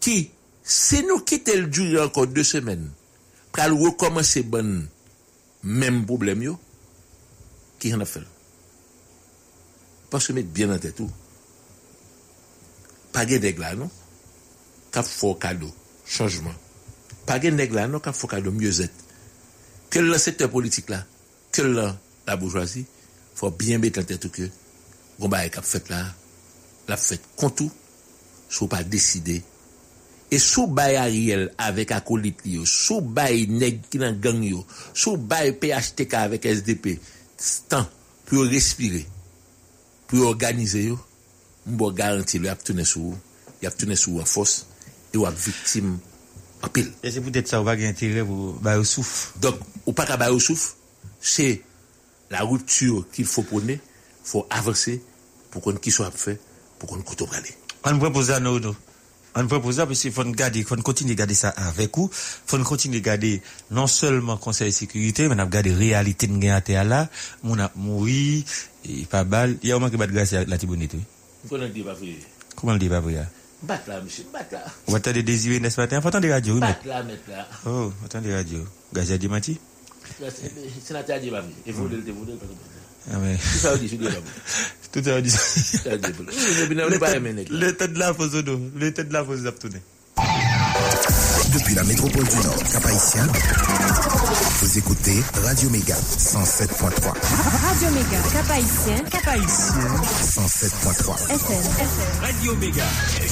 [0.01, 0.31] qui,
[0.62, 2.90] c'est nous qui le durer encore deux semaines,
[3.53, 4.87] pral recommencer bon
[5.62, 6.57] menm problem yo,
[7.79, 8.27] ki yon ap fel.
[10.12, 11.11] Pas se met bien an tetou.
[13.12, 13.90] Page deg la nou,
[14.92, 15.70] kap fo kado,
[16.07, 16.57] chanjman.
[17.29, 19.05] Page neg la nou, kap fo kado, mye zet.
[19.92, 21.03] Kel la sektor politik la,
[21.53, 21.90] kel la
[22.27, 22.87] la bourgeoisie,
[23.35, 24.48] fo bien met an tetou ke,
[25.18, 26.03] gomba bon, e kap fet la,
[26.88, 27.70] la fet kontou,
[28.53, 29.40] sou pa deside
[30.32, 34.64] et sous bay Ariel avec acolyte yo, sous bay nèg qui nan gang yo,
[34.94, 36.98] sous bay PHTK avec SDP,
[37.68, 37.86] temps
[38.24, 39.06] pour respirer,
[40.08, 40.98] pour organiser yo,
[41.66, 43.14] m'bo garanti le ap tourner sous,
[43.60, 44.66] y ap tourner sous en force
[45.12, 45.98] et ou victime
[46.62, 46.90] en pile.
[47.02, 49.38] Et c'est peut-être ça ou pas intérêt pour au souffle.
[49.38, 50.76] Donc, ou pas bay au souffle,
[51.20, 51.60] c'est
[52.30, 53.76] la rupture qu'il faut prendre,
[54.24, 55.02] faut avancer
[55.50, 56.40] pour qu'on qui soit fait,
[56.78, 57.54] pour qu'on couteau aller.
[57.84, 58.60] On propose à nous.
[59.34, 62.10] On propose ça parce qu'il faut garder, faut continuer à garder ça avec vous.
[62.12, 63.40] faut continuer à garder
[63.70, 67.08] non seulement conseil de sécurité, mais on a garder réalité de à là,
[67.42, 68.44] on a mouru,
[68.84, 69.56] et pas balle.
[69.62, 70.96] Il y a un moment qui bat grâce à la tibonite.
[71.48, 72.16] Comment le dit pas vrai?
[72.56, 73.26] Comment le dit pas vrai?
[73.62, 74.64] Bat là, monsieur, bat là.
[74.88, 76.60] Va t'aller désirer n'est-ce faut attendre radio, oui.
[76.60, 77.48] Bat là, mettre là.
[77.64, 78.58] Oh, attendez radio.
[78.92, 79.58] Gazia Dimati?
[80.18, 81.44] Terre pas.
[81.64, 82.32] Et vous le dites, vous le
[83.10, 83.36] Ah ouais.
[83.36, 84.08] Tout ça dit, je dis
[84.92, 85.34] Tout ça dit.
[87.50, 88.60] Le tête de la fausse d'eau.
[88.76, 89.82] Le tête de la fausse d'abtourner.
[91.52, 93.26] Depuis la métropole du Nord, Cap-Haïtien,
[94.60, 97.02] Vous écoutez Radio Méga 107.3.
[97.02, 99.90] Radio Méga, Cap-Haïtien, Cap-Haïtien.
[100.22, 101.30] 107.3.
[101.30, 102.22] FM, FM.
[102.22, 102.84] Radio Méga,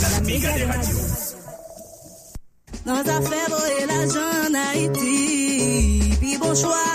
[0.03, 0.99] la méga des radios.
[2.87, 6.13] Dans affaires et l'argent en Haïti.
[6.21, 6.95] Puis bon choix,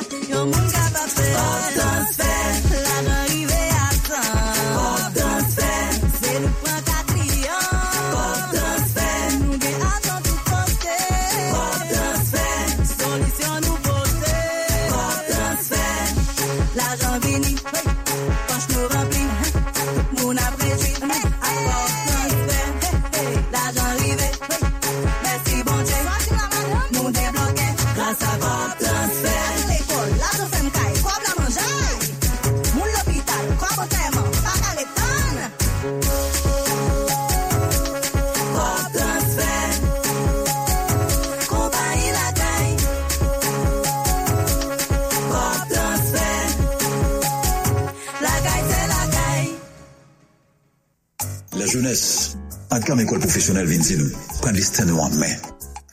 [53.55, 54.09] profesyonel vin ti nou,
[54.41, 55.35] pran liste nou an men.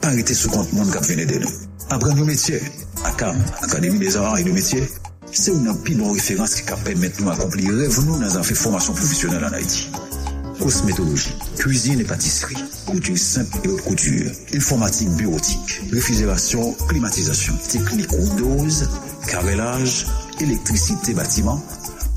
[0.03, 1.51] Pan rete sou kont moun kap vene de nou.
[1.95, 2.59] Apran nou metye.
[3.07, 4.89] Akam, Akademi des Arts et de Métiers,
[5.31, 8.57] se ou nan pilon referans ki kap pemet nou akompli rev nou nan zan fe
[8.59, 9.87] formasyon profesyonel an Haiti.
[10.59, 18.89] Kosmetologi, kuisine et patisserie, couture simple et haute couture, informatique bureautique, refrigération, climatisation, technique rondose,
[19.29, 20.07] carrelage,
[20.41, 21.63] électricité bâtiment,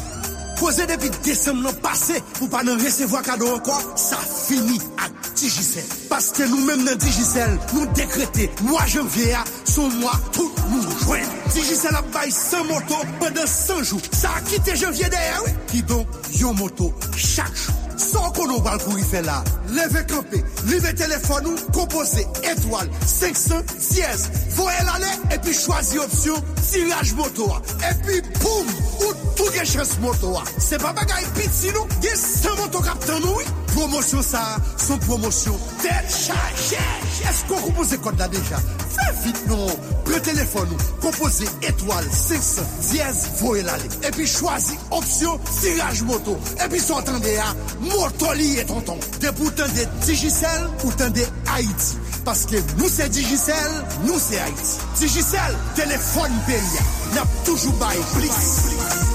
[0.60, 5.86] Pose depi desem nan pase pou pa nan resevo kado anko, sa fini ak Digicel.
[6.10, 11.24] Paske nou menm nan Digicel, nou dekrete, mwa janvye a, son mwa tout nou jwen.
[11.56, 14.04] Digicel ap bay 100 moto pendant 100 jou.
[14.12, 16.04] Sa akite janvye de e, ki don
[16.36, 17.79] yon moto chak jou.
[18.00, 19.42] Son konon bal kou ife la,
[19.76, 20.38] leve kampe,
[20.70, 24.22] live telefon nou, kompose etwal 500 diez,
[24.56, 27.50] voye lale, epi chwazi opsyon tiraj moto.
[27.52, 27.60] A,
[27.90, 28.70] epi poum,
[29.04, 30.32] ou tou gen chans moto.
[30.40, 30.44] A.
[30.56, 34.44] Se pa bagay pit si nou, gen 100 moto kapten nou, promosyon sa,
[34.80, 36.84] son promosyon, tel chaje.
[37.30, 38.60] Esko kompose kod la deja?
[38.90, 39.68] Fe vit nou,
[40.08, 46.82] pre telefon nou, kompose etwal 500 diez, voye lale, epi chwazi opsyon tiraj moto, epi
[46.82, 48.98] son tende a, Mortoli et tonton.
[49.20, 51.96] De pou tan de Digicel ou tan de Haïti.
[52.24, 54.74] Paske nou se Digicel, nou se Haïti.
[55.00, 56.90] Digicel, telefon beya.
[57.16, 59.09] Nap toujou bay plis.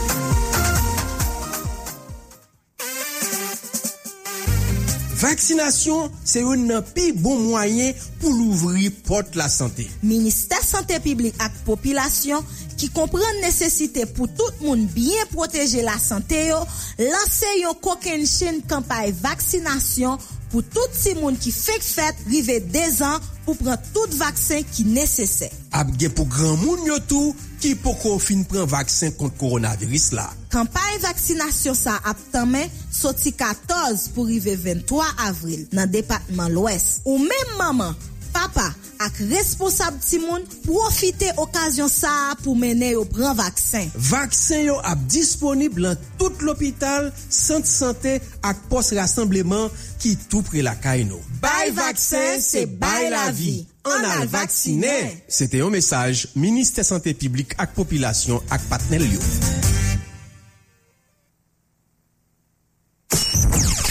[5.26, 9.88] Vaksinasyon se yon nan pi bon mwayen pou louvri pot la sante.
[10.06, 12.46] Ministè Santé Publique ak Popilasyon
[12.78, 16.60] ki kompren nesesite pou tout moun bien proteje la sante yo,
[17.02, 20.22] lanse yon koken chen kampay vaksinasyon
[20.56, 24.86] pou tout si moun ki fek fet rive 2 an pou pran tout vaksin ki
[24.88, 25.50] nesesè.
[25.76, 30.30] Apge pou gran moun yo tou ki pou kon fin pran vaksin kont koronavirus la.
[30.56, 37.02] Kampay vaksinasyon sa ap tamen soti 14 pou rive 23 avril nan depatman lwes.
[37.04, 37.92] Ou men maman
[38.36, 38.68] papa
[39.06, 42.12] ak responsab ti moun profite okasyon sa
[42.44, 43.88] pou mene yo pran vaksin.
[44.10, 49.72] Vaksin yo ap disponib lan tout l'opital, sante sante ak pos rassembleman
[50.04, 51.20] ki tou pre la kay nou.
[51.44, 53.64] Bay vaksin se bay la vi.
[53.86, 54.96] An al vaksine.
[55.30, 59.22] Sete yo mesaj, Ministè Santé Publique ak Popilasyon ak Patnel yo.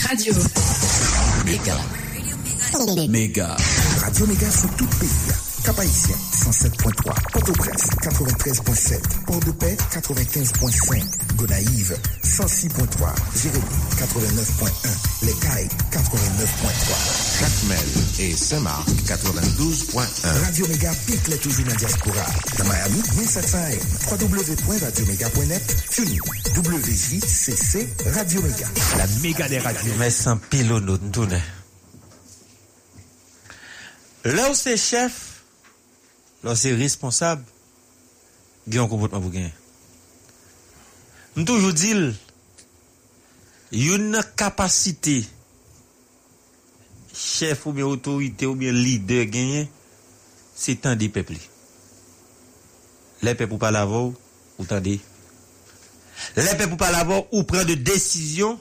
[0.08, 0.34] Radio
[1.46, 1.78] Mega
[3.08, 3.56] Mega
[4.04, 5.32] Radio Mega sou tout pays.
[5.64, 7.14] Kapaissien, 107.3.
[7.32, 9.00] Port-au-Prince, 93.7.
[9.24, 11.02] Port-de-Paix, 95.5.
[11.36, 13.14] Gonaïve, 106.3.
[13.42, 13.64] Jérémy,
[13.96, 15.24] 89.1.
[15.24, 17.40] Lécaille, 89.3.
[17.40, 17.78] Jacmel
[18.18, 20.44] et Saint-Marc, 92.1.
[20.44, 22.26] Radio Mega pique les toujous na diaspora.
[22.58, 23.78] Na Miami, 1700 M.
[24.20, 25.76] www.radiomega.net.
[25.90, 26.20] Tunis,
[26.54, 28.68] WJCC, Radio Mega.
[28.98, 29.96] La méga des radios.
[29.96, 31.63] Mè s'en pilo nou n'tounè.
[34.24, 35.20] Lè ou se chef,
[36.40, 37.42] lè ou se responsab,
[38.64, 39.50] gen yon kompotman pou gen.
[41.36, 42.12] M toujou dil,
[43.74, 45.20] yon kapasite
[47.14, 49.66] chef ou bien otorite ou bien lider genye,
[50.56, 51.40] se tan di pepli.
[53.24, 54.12] Le pep ou pa lavo,
[54.58, 54.98] ou tan di.
[56.36, 58.58] Le pep ou pa lavo, ou pren de desisyon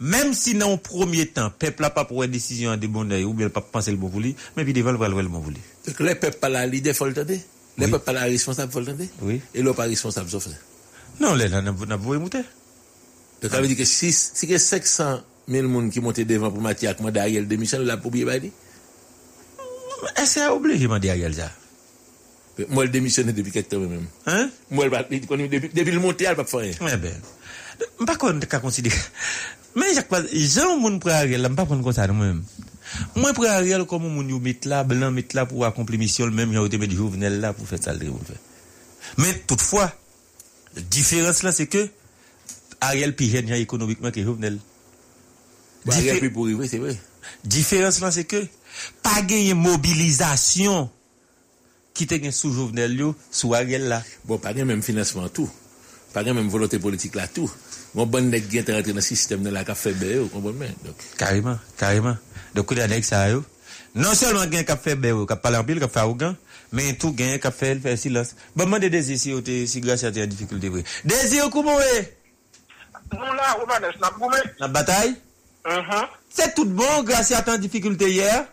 [0.00, 3.34] même si dans un premier temps, peuple n'a pas pour une décision de bon ou
[3.34, 5.60] bien pas penser le bon pour lui, mais puis devant le le bon pour lui.
[5.86, 7.40] Donc les peuples pas la leader, faut le tenter.
[7.78, 9.08] Les peuples pas la responsable, faut le tenter.
[9.22, 9.40] Oui.
[9.54, 10.50] Et l'autre pas responsable, sauf ça.
[11.20, 12.42] Non, là, n'a pas monter.
[13.42, 16.60] Donc ça veut dire que si, si que 500 000 personnes qui montent devant pour
[16.60, 18.26] Mathias, moi Ariel démission, là, pour bien.
[18.26, 18.50] Est-ce
[20.16, 21.50] que c'est obligé de Ariel ça?
[22.68, 24.06] Moi, je démissionne depuis quelque temps même.
[24.26, 24.48] Hein?
[24.70, 26.72] Moi, depuis, depuis le monter, elle va pas faire rien.
[26.80, 27.12] Eh ben.
[28.06, 28.96] Pas qu'on peut considérer.
[29.76, 32.42] Mais Jacques, Jean, mon pour Ariel, je ne pas prendre comme ça moi-même.
[33.14, 36.52] Moi, pour Ariel, comme mon you met là, blanc, met là pour accomplir mission, même,
[36.52, 38.36] j'ai été mis Jovenel là pour faire ça, le faire.
[39.18, 39.92] Mais toutefois,
[40.74, 41.88] la différence là, c'est que
[42.80, 44.58] Ariel plus jeune économiquement que Jovenel.
[45.88, 46.98] Ariel plus pour c'est vrai.
[47.44, 48.46] Différence là, c'est que
[49.02, 50.90] pas gagner mobilisation
[51.92, 54.02] qui te gagne sous Jovenel yo, sous Ariel là.
[54.24, 55.50] Bon, pas même financement tout.
[56.14, 57.50] Pas même volonté politique là tout.
[57.96, 60.74] Mwen bon nek gen te rentre nan sistem nan la ka febe yo, konpon men.
[61.16, 62.18] Kariman, kariman.
[62.52, 63.40] Do kou da nek sa yo.
[63.96, 66.34] Non selman gen ka febe yo, ka palan pil, ka fa ou gan,
[66.76, 68.34] men tou gen ka fel, fel silans.
[68.52, 70.84] Bon man de dezi si yo te, si grasya te a dificulte vwe.
[71.08, 72.02] Dezi yo kou mou e?
[73.14, 74.42] Nou la, ou manes, nap goume.
[74.60, 75.14] Nap batay?
[75.64, 76.12] Mm-hmm.
[76.28, 76.52] Se uh-huh.
[76.58, 78.44] tout bon, grasya te oh, a dificulte yer?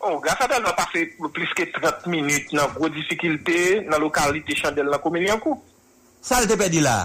[0.00, 4.90] Oh, grasya te a pase plus ke 30 minute nan gro dificulte nan lokalite chandel
[4.90, 5.62] la koumen yankou.
[6.18, 7.04] Sa le te pedi la?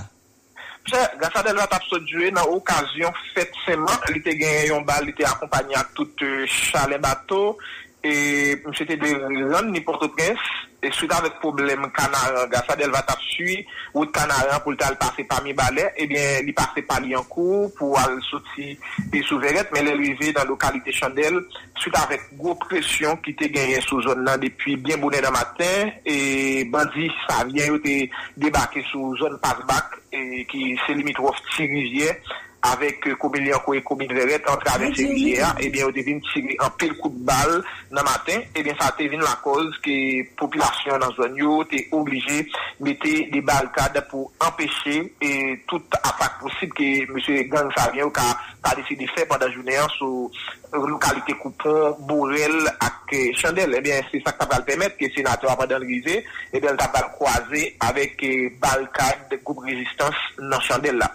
[0.87, 4.85] Pse, gasa del vat ap so djwe nan okasyon fet seman, li te genye yon
[4.87, 7.57] bal, li te akompany a tout euh, chale bato,
[8.03, 10.41] E pou chete de rizan, ni Port-au-Prince,
[10.81, 13.59] e souda vek problem kanaran, gasa del va tap sui,
[13.93, 17.27] wout kanaran pou lta l pase pa mi balè, ebyen li pase pa li an
[17.29, 18.73] kou, pou al soti
[19.13, 21.37] pe souveret, men lè rive dan lokalite chandel,
[21.77, 25.93] souda vek gwo presyon ki te genyen sou zon nan depi bien bonè nan matin,
[26.01, 27.99] e bandi sa vyen yo te
[28.41, 32.17] debake sou zon pasbak, e ki se limit wof ti rivye,
[32.61, 36.21] avèk euh, koumil yankou e koumil veret an travesse rivye a, eh ebyen ou devin
[36.29, 37.57] tire an pil kout bal
[37.91, 39.97] nan matin, eh ebyen sa te vin la koz ki
[40.39, 42.45] populasyon nan zon yo te oblige
[42.79, 48.09] mette de balkade pou empèche e eh, tout afak posib ki monsye gang sa vyen
[48.09, 48.27] ou ka,
[48.61, 50.29] ka desi de fè pandan jounè an sou
[50.73, 52.51] localité Coupon, Bourrel
[53.11, 53.73] et Chandel.
[53.77, 56.73] Eh bien, c'est ça qui va permettre que le sénateur pendant le risé, eh bien,
[56.73, 58.25] va croiser avec
[58.59, 61.11] barricade de groupe résistance dans Chandel là.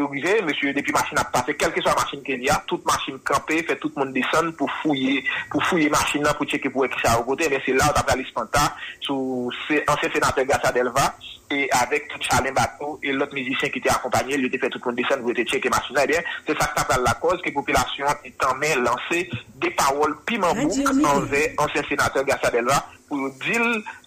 [0.00, 2.86] Obligé, monsieur, depuis machine a passé, quelle que soit la machine qu'il y a, toute
[2.86, 6.70] machine campée, fait tout le monde descendre pour fouiller, pour fouiller machine là, pour checker
[6.70, 9.50] pour qui ça a côté, mais c'est là où on a l'Ispanta, sous
[9.88, 11.16] ancien sénateur Gassa Delva,
[11.50, 14.80] et avec tout Charlin Bateau et l'autre musicien qui était accompagné, il était fait tout
[14.84, 15.94] le monde descendre, vous étiez checké machin.
[16.02, 19.70] Eh bien, c'est ça que la cause, que la population est en main lancée des
[19.70, 23.62] paroles piment envers ancien sénateur Gassa Delva pour dire,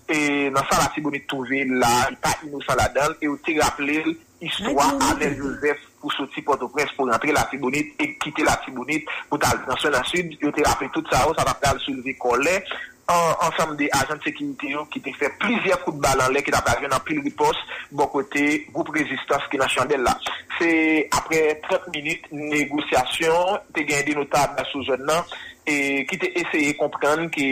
[0.09, 4.03] et dans ça, la si bonne trouver là, pas innocent là-dedans, et aussi rappeler
[4.41, 9.39] l'histoire avec Joseph pour sortir Port-au-Prince, pour rentrer la Tibonite et quitter la Tibonite pour
[9.43, 10.37] aller dans le sud.
[10.41, 12.63] Il te rappelé tout ça, ça va faire soulever collet,
[13.09, 16.93] ansam de ajan sekinite yo ki te fè plizye kout balan lè ki ta pavyon
[16.93, 17.57] an pil ripos
[17.91, 20.15] bo kote goup rezistans ki nan chandel la.
[20.59, 20.69] Se
[21.17, 25.23] apre 30 minute negosyasyon te gen de notab sou zon nan
[25.69, 27.47] e ki te eseye kompran ki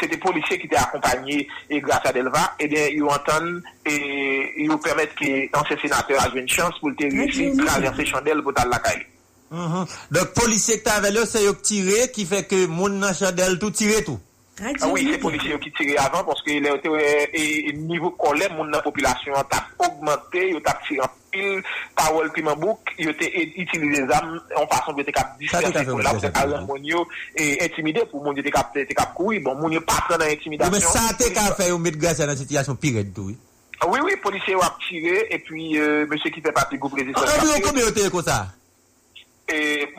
[0.00, 3.96] se te polisye ki te akompanyi e grasa delva, e den yo anton e
[4.64, 9.02] yo permèt ki anse senatèr ajwen chans pou te resi traverse chandel pou tal lakay.
[10.12, 13.60] Dok polisye ki ta avè lè se yo ktire ki fè ke moun nan chandel
[13.60, 14.20] tout tire tout?
[14.58, 19.36] Ah, ah oui, se polisyon ki tire avan, porske euh, nivou kolem moun nan populasyon
[19.36, 21.58] an tap augmente, yo tap tire an pil,
[21.98, 26.14] parol priman bouk, yo te itilize zam, an fason yo te kap disperse pou la,
[26.16, 27.04] pou te kap moun yo
[27.36, 30.72] intimide, pou moun yo te kap koui, bon moun yo patre nan intimidasyon.
[30.72, 33.36] Yo men sa te ka fè yo met grase nan sityasyon piret doui.
[33.84, 35.76] Ah oui, oui, polisyon wap tire, e puis
[36.08, 37.28] monsye ki fè pati goup rezistans.
[37.28, 38.46] An yon komi yo te kon sa?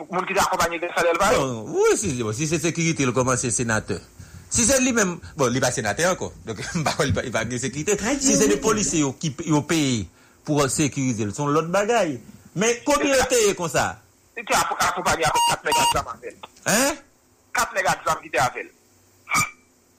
[0.02, 1.38] Moun ki te akompanyi de sa del val?
[1.38, 1.94] Non, oui,
[2.34, 4.02] si se sekirite, lo koman se senate.
[4.50, 7.60] Si se li men, bon li ba senate anko, donk mba wè li ba gen
[7.60, 10.06] sekrite, si se li polise yo, ki yo peye
[10.46, 12.16] pou sekurize, son lot bagay.
[12.58, 13.90] Men komi yo teye kon sa?
[14.34, 16.36] Se ki akompany akon kat negat zam anvel.
[16.64, 16.98] Hein?
[17.58, 18.74] Kat negat zam ki te anvel.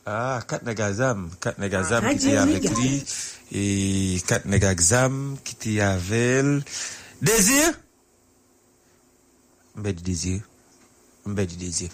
[0.09, 2.93] Ah, kat negat zam, kat negat zam ki te avek li,
[3.53, 3.63] e
[4.25, 6.55] kat negat zam ki te avel.
[7.21, 7.75] Dezir?
[9.77, 10.41] Mbe di dezir.
[11.29, 11.91] Mbe di dezir.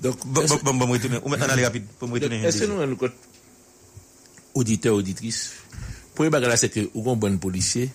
[0.00, 0.98] Donc, bon, bon, bon, bon.
[1.24, 2.44] Ou men nan ale rapide, pou mwen retene.
[2.46, 3.14] Est-ce que nous, nous, côté
[4.54, 5.52] auditeur, auditrice,
[6.14, 7.90] premier bagage c'est que, ou un bon policier,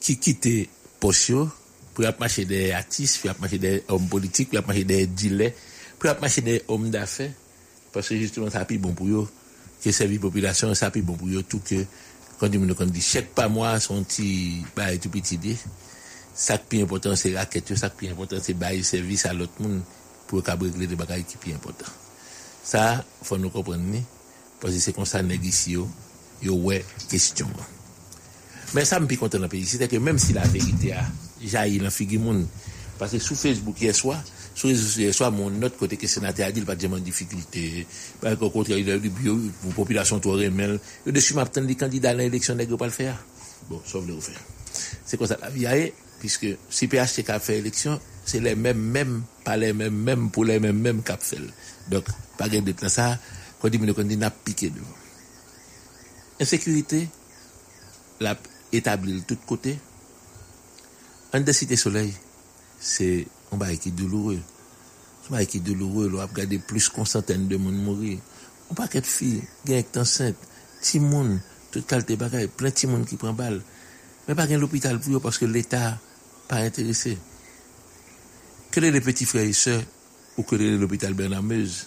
[0.00, 0.68] qui quitte
[1.00, 1.48] Pocho,
[1.94, 5.52] pour marcher des artistes, pour marcher des hommes politiques, pour marcher des dealers,
[5.98, 7.32] pour marcher des hommes d'affaires,
[7.92, 9.28] parce que justement, ça a plus bon pour eux,
[9.82, 11.84] que servir population, ça a plus bon pour eux, tout que,
[12.38, 15.38] quand ils me dit chèque pas moi, son petit, bah, tout petit
[16.34, 19.54] ça qui est important, c'est raquette, ça qui est important, c'est bailler service à l'autre
[19.60, 19.80] monde,
[20.26, 21.90] pour qu'à régler des bagages qui est important.
[22.62, 23.82] Ça, faut nous comprendre,
[24.60, 25.88] parce que c'est comme ça, ici, yo,
[26.42, 27.48] yo, ouais, question.
[28.74, 31.04] Mais ça me pique content dans le pays, c'est que même si la vérité a
[31.40, 32.46] jailli dans figure monde,
[32.98, 34.20] parce que sur Facebook hier soir,
[34.54, 37.86] sur hier soir, mon autre côté que sénateur a dit, il pas en difficulté,
[38.20, 41.76] parce qu'au contraire, il a dit, pour la population, tout remel, yo, dessus, m'attend les
[41.76, 43.24] candidats à l'élection, nèg yo pas le faire.
[43.70, 44.40] Bon, sauf le refaire.
[45.04, 45.74] C'est comme ça la vie a
[46.18, 50.44] puisque si PHTK a fait élection, c'est les mêmes, mêmes, pas les mêmes, mêmes pour
[50.44, 51.38] les mêmes, mêmes cap fait.
[51.88, 52.04] Donc,
[52.36, 53.18] pas de ça,
[53.60, 54.86] quand quand dit, n'a piqué devant.
[56.40, 57.08] Insécurité,
[58.20, 58.36] la
[58.72, 59.78] établi de tous côtés.
[61.32, 62.12] En de cité soleil,
[62.80, 64.40] c'est un bail qui est douloureux.
[65.28, 66.10] Un bail qui est douloureux.
[66.12, 68.18] On a regardé plus qu'une centaine de monde mourir.
[68.70, 70.36] On paquet de filles, est enceinte,
[70.80, 71.38] petit monde,
[71.70, 73.62] tout qualité bagaille, plein de monde qui prend balle.
[74.26, 75.98] Mais pas l'hôpital pour eux parce que l'État
[76.48, 77.16] pas intéressé.
[78.76, 79.72] Kere le peti freye se,
[80.36, 81.86] ou kere le l'hôpital Bernamez,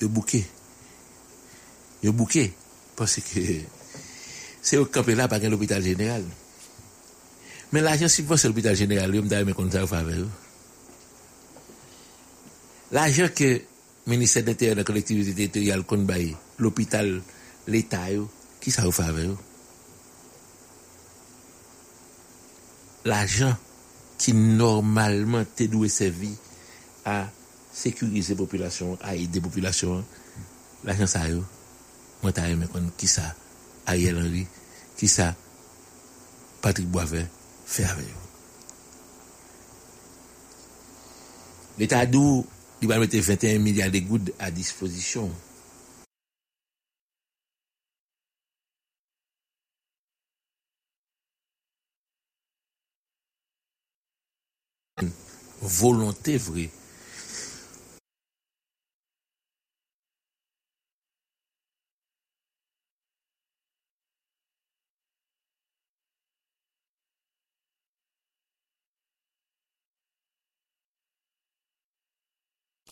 [0.00, 0.40] yo bouke.
[2.00, 2.46] Yo bouke,
[2.96, 3.60] parce que
[4.62, 6.24] se yo kape la pa gen l'hôpital general.
[7.76, 10.16] Men la jen si pou se l'hôpital general, yo mda yon men konta ou fave
[10.22, 10.32] yo.
[12.96, 13.52] La jen ke
[14.08, 17.18] Ministère de Terre de Collectivité Territoriale kon baye, l'hôpital,
[17.68, 18.30] l'État yo,
[18.64, 19.36] ki sa ou fave yo.
[23.04, 23.60] La jen
[24.20, 26.30] ki normalman te dwe sevi
[27.08, 27.24] a
[27.72, 30.02] sekurize populasyon, a ide populasyon,
[30.84, 31.42] la jan sa yo,
[32.20, 33.30] mwen ta yon men kon ki sa
[33.88, 34.44] Ariel Henry,
[35.00, 35.30] ki sa
[36.60, 37.30] Patrick Boisvert
[37.70, 38.18] fè avè yo.
[41.80, 42.42] L'Etat dou,
[42.80, 45.30] li ban mette 21 milyard de goud a disposisyon
[55.60, 56.70] Volonté vraie.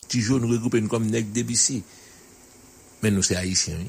[0.07, 1.83] Toujours nous regrouper comme nèg débissé.
[3.03, 3.77] Mais nous c'est haïtiens.
[3.77, 3.87] oui.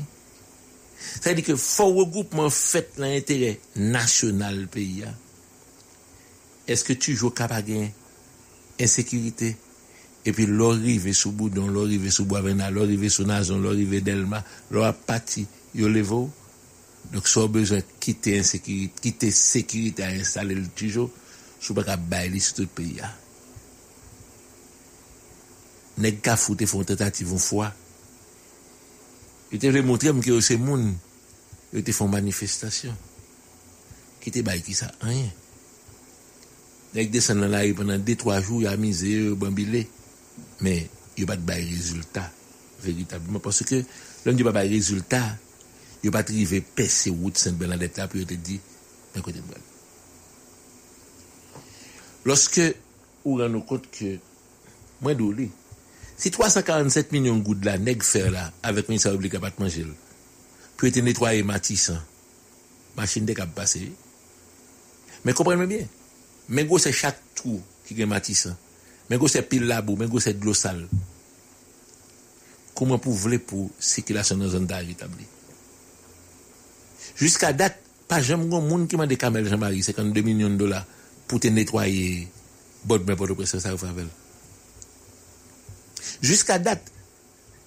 [1.01, 5.03] C'est-à-dire que fort regroupement fait l'intérêt national pays.
[5.05, 5.14] hein.
[6.68, 7.91] Est-ce que toujours capable
[8.81, 9.55] ensekirite.
[10.26, 14.03] Epi lor rive sou Boudon, lor rive sou Boavena, lor rive sou Nazon, lor rive
[14.05, 16.26] Delma, lor ap pati yo levo.
[17.11, 21.09] Dok sou bezwen kite ensekirite, kite sekirite a installe l tijo,
[21.59, 23.09] sou baka bay li sou tout peyi ya.
[26.01, 27.72] Neg ka foute fon tentativon fwa.
[29.51, 30.93] Yo te vle montre mke yo se moun,
[31.72, 32.97] yo te fon manifestasyon.
[34.20, 35.39] Ki te bay ki sa anyen.
[36.95, 39.88] Nèg descend dans la rue pendant 2-3 jours, il a misé, il bambilé.
[40.61, 42.30] Mais il n'y a pas de résultat.
[42.82, 43.38] Véritablement.
[43.38, 43.84] Parce que
[44.24, 45.36] l'homme dit pas de résultat.
[46.03, 48.59] Il n'y a pas de percer route Sainte-Bernadette là, puis il te dit,
[49.14, 49.34] mais balle.
[52.24, 52.61] Lorsque
[53.24, 54.18] vous rendez compte que,
[55.01, 55.51] moi, d'ouli,
[56.16, 59.86] si 347 millions de gouttes là, faire là, avec le ministère public à pas manger,
[60.76, 61.93] puis être nettoyer Matisse,
[62.97, 63.34] machine de.
[65.24, 65.86] Mais comprenez bien.
[66.51, 68.57] men go se chak tou ki gen matisan,
[69.11, 70.82] men go se pil labou, men go se glosal.
[72.74, 75.26] Kouman pou vle pou sikilasyon nan zon da evitabli.
[77.20, 77.76] Jiska dat,
[78.11, 80.80] pa jem goun moun ki man de kamel Jean-Marie 52 milyon dola
[81.30, 82.26] pou te netwaye
[82.88, 84.09] bod men bod opresyon sa ou favel.
[86.24, 86.88] Jiska dat,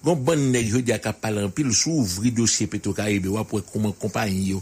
[0.04, 3.94] goun bon neg yo di akap palan pil sou ouvri dosye peto karebe wapwe kouman
[3.96, 4.60] kompanyi yo,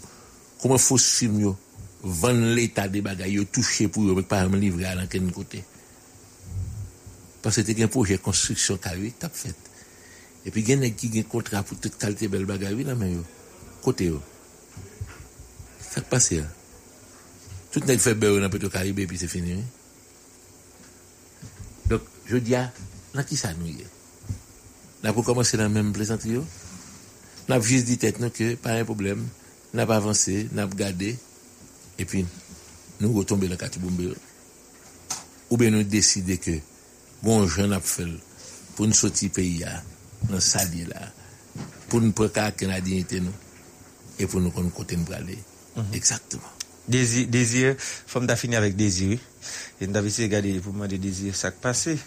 [0.60, 1.56] kouman fos film yo,
[2.02, 5.64] vendre l'état des bagailles, yo touché pour yo, mais pas me livrer à l'enquête côté.
[7.42, 9.54] Parce que c'était un projet de construction carré, tap fait.
[10.44, 12.94] Et puis, il y a qui ont un contrat pour toute qualité belle bagaille, là,
[12.94, 13.24] mais yo,
[13.82, 14.20] côté yo.
[15.80, 16.44] Ça passe, là.
[17.70, 19.52] Tout n'est fait beurre dans le Caribé, puis c'est fini.
[19.52, 19.62] Hein?
[21.88, 22.72] Donc, je dis, à,
[23.14, 23.86] là, qui ça nous y est?
[25.02, 26.38] Là, pour commencer la même plaisanterie,
[27.48, 29.26] là, juste dit tête, non, que, pas un problème,
[29.74, 31.18] n'a pas avancé, n'a pas gardé,
[32.02, 32.24] gade, e pi
[33.02, 34.18] nou go tombe nan kati boumbe yo.
[35.50, 36.60] Ou ben nou deside ke,
[37.22, 38.14] bon jen ap fel,
[38.76, 39.74] pou nou soti peyi ya,
[40.30, 41.10] nan sali la,
[41.90, 43.34] pou nou prekake nan dignite nou,
[44.16, 45.36] e pou nou kon kote nou brale.
[45.92, 46.60] Exactement.
[46.82, 49.20] Désir, désir, fòm da fini avèk désir,
[49.78, 51.98] e n davise gade pou mwen de désir sak pase,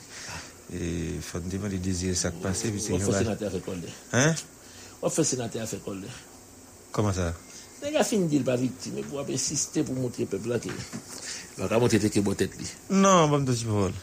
[0.74, 3.92] e fòm de mwen de désir sak pase, pi se On senate a fè kolde.
[4.12, 4.36] Hein?
[5.02, 6.12] On fè senate a fè kolde.
[6.96, 7.16] Koman
[7.86, 7.90] sa?
[7.90, 10.74] Nèg a fin dil pa viktime pou ap insiste pou montre peuple la ke
[11.60, 12.66] baka montre te ke botet li.
[12.90, 13.94] Non, bon do di parol.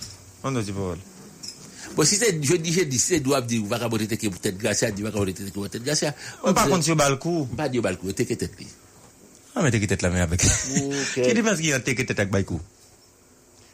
[0.43, 1.01] Bon do di parol.
[1.93, 4.17] Bon, si se, je di, je di, se do ap di ou baka botet te
[4.17, 6.15] ke botet gracia, di baka botet te ke botet gracia.
[6.45, 7.49] Mwen pa konti yo balkou.
[7.53, 8.71] Mpa di yo balkou, te ke tet li.
[9.53, 10.47] Ah, men teke tet la men avek.
[10.81, 11.19] Ok.
[11.19, 12.61] Ki di mas ki yon teke tet ak baykou?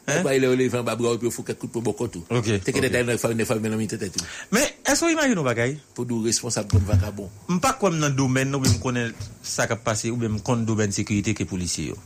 [0.09, 0.25] Hein?
[0.25, 2.25] Ba ile ole van babra ou pe fou ket kout pou bokotou.
[2.33, 2.87] Ok, Te ke ok.
[2.89, 4.25] tet la ne fami nan mi tetet ou.
[4.57, 5.75] Men, Esko imajin nou bagay?
[5.97, 7.29] Podou responsab kon vakabon.
[7.59, 9.11] Mpa kon nan domen nou be m konen
[9.45, 11.99] sa kap pase ou be m kon domen sekurite ke polisye yo.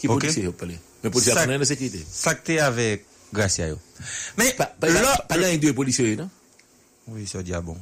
[0.00, 0.78] Ki polisye yo pale?
[1.02, 2.00] Men polisye konen nan sekurite?
[2.08, 3.04] Sakte avek
[3.36, 3.80] grasya yo.
[4.38, 6.32] Men, palan yon dwe polisye yo, nan?
[7.12, 7.76] Oui, so diya bon.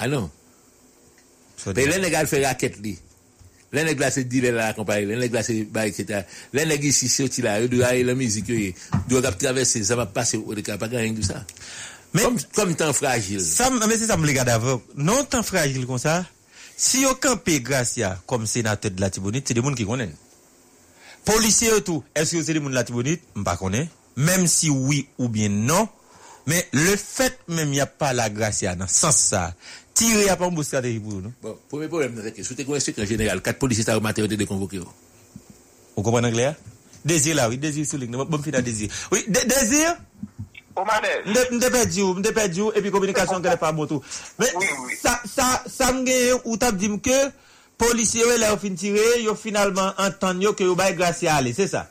[0.00, 0.30] Ah non?
[1.60, 1.82] So diya bon.
[1.82, 2.96] Pe lè nè gal fè raket li.
[3.74, 6.22] Lè nè glasè di lè la kompare, lè nè glasè bay, etc.
[6.54, 8.70] Lè nè gisi sè ti la, yo dwa yon mizik yo ye.
[9.10, 11.42] Dwa kap travesse, sa va pase ou de kap, pa gan yon dwa sa.
[12.14, 13.42] Comme comme temps fragile.
[13.42, 14.84] Sa, men se sa m lega davok.
[14.94, 16.20] Non tan fragil kon sa,
[16.76, 20.12] si yo kampe Gracia kom senate de Latibonite, se de moun ki konen.
[21.26, 23.90] Polisye yo tou, eske yo se de moun Latibonite, mpa konen.
[24.14, 25.88] Mem si oui ou bien non,
[26.46, 29.48] men le fet men y a pa la Gracia nan sans sa,
[29.94, 31.34] tire y a pa mbou strategi pou nou.
[31.42, 34.92] Bon, premier problème c'est que sous tes connaissez qu'en général, quatre policiers ça matin oh.
[35.94, 36.54] Ou kompren anglè ya?
[37.04, 38.90] Désir la, oui, désir sou lik, nan bon fina désir.
[39.12, 39.94] Oui, de- désir,
[40.74, 44.02] Mde pedi ou, mde pedi ou, epi komunikasyon kele pa motou.
[44.40, 44.50] Men,
[44.98, 47.18] sa mge ou tap di mke,
[47.78, 51.54] polisye ou lè ou fin tire, yo finalman antan yo ke yo bay grasye ale,
[51.54, 51.86] se sa?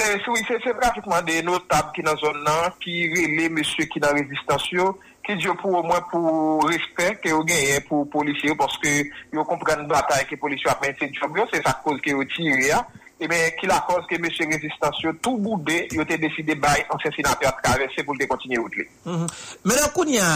[0.00, 4.00] Eh, sou, se pratikman de nou tab ki nan zon nan, ki rele monsye ki
[4.04, 4.94] nan rezistansyon,
[5.26, 8.94] ki diyo pou ou mwen pou respect ke yo genye pou polisye ou, porske
[9.34, 12.84] yo kompren batay ki polisye apmen se diyo, se sa kouz ki yo tire ya,
[13.20, 17.12] Eh ebe ki la koz ke mèche rezistansyon tou boudè, yo te deside bay ansen
[17.12, 18.86] sinatè a travesse pou te kontinye ou tle.
[19.04, 20.28] Mè nan koun ya,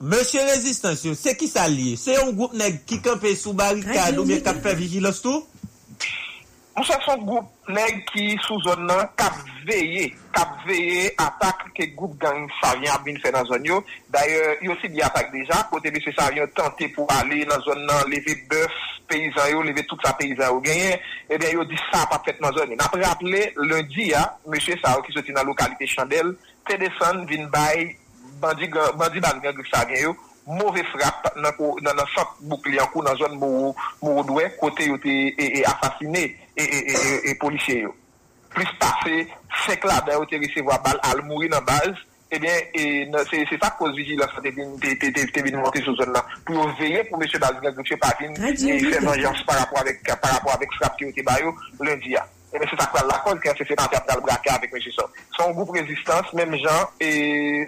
[0.00, 1.98] mèche rezistansyon, se ki sa li?
[2.00, 5.44] Se yon goup neg ki kampe sou barikad ou mè kap fè vijilos tou?
[6.80, 9.34] Mwen se son goup neg ki sou zon nan kap
[9.68, 13.82] veye, kap veye atak ke goup gang Savien bin fè nan zon yo.
[14.08, 18.08] Daye, yo si di atak deja, kote bi Savien tante pou ale nan zon nan,
[18.08, 18.78] leve bœuf,
[19.12, 20.96] peyizan yo, leve tout sa peyizan yo genyen,
[21.28, 22.80] eh ebyen yo di sa pa fèt nan zon yo.
[22.80, 26.32] Na pre aple, lundi ya, mwen se ki soti nan lokalite Chandel,
[26.64, 27.90] te desan vin bay
[28.40, 30.16] bandi, bandi ban gang Savien yo,
[30.50, 31.52] Mouve frap nan,
[31.84, 35.46] nan, nan sak boukli an kou nan zon mou, mou dwe kote yo te e,
[35.60, 36.24] e, asasine.
[36.60, 37.94] e polisye yo.
[38.54, 39.26] Plis pase,
[39.66, 41.94] sek la da yo te resevo a bal, al mouri nan baz,
[42.30, 46.24] ebyen, se sa koz vijilans te vin monte sou zon la.
[46.46, 49.82] Pou yo veye pou mèche Bazilans, mèche Pavin, e fè venjans par rapport
[50.54, 52.26] avèk srap ki yo te bayo, lundi ya.
[52.52, 55.04] Ebe se sakwa la koz ki an se sepanti ap dal braka avèk mèche so.
[55.36, 56.88] Son goup rezistans, mèm jan,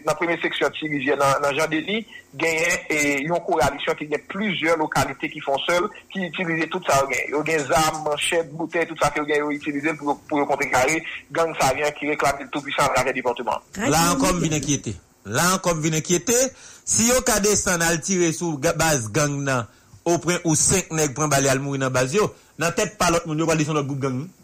[0.02, 2.00] nan premè seksyon ti rivye nan jan deli,
[2.34, 7.06] genyen yon koralisyon ki gen plüzyon lokalite ki fon sol, ki itilize tout sa yo
[7.12, 7.22] gen.
[7.30, 10.98] Yo gen zam, manchet, boutè, tout sa ki yo gen yo itilize pou yo kontekare
[11.30, 13.62] gang sa vyen ki reklame tout pwisan rare departement.
[13.86, 14.96] La an kom vin enkyete.
[15.30, 16.40] La an kom vin enkyete.
[16.82, 19.70] Si yo kade san al tire sou baz gang nan,
[20.02, 23.30] ou pren ou 5 neg pren bali al mouri nan baz yo, nan tet palot
[23.30, 24.38] moun yo wali son lot goup gang nou.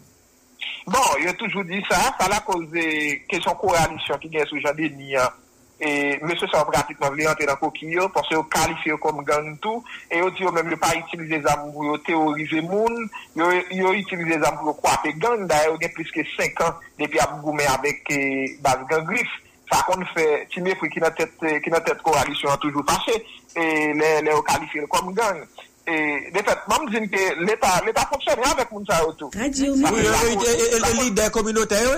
[0.89, 2.85] Bon, yo toujou di sa, sa la koze
[3.29, 5.35] kesyon koalisyon ki gen sou Jean Denis, an,
[5.79, 9.83] e mese sa pratikman vle ante nan kokiyo, pwase yo kalife yo kom gang tou,
[10.09, 13.05] e yo di yo menm yo pa itilize zam pou yo teorize moun,
[13.37, 16.81] yo, yo itilize zam pou yo kwape gang, da yo gen plis ke 5 an,
[16.97, 19.37] depi ap goumen avek eh, baz gang grif.
[19.69, 22.81] Sa kon fè, ti me fwi ki nan tet, ki nan tet koalisyon an toujou
[22.89, 23.19] fache,
[23.53, 25.45] e le, le yo kalife yo kom gang.
[25.89, 29.31] E, de fet, mam zin ke l'Etat l'Etat yon avèk moun sa yo tou.
[29.33, 31.95] El li de kominote yo?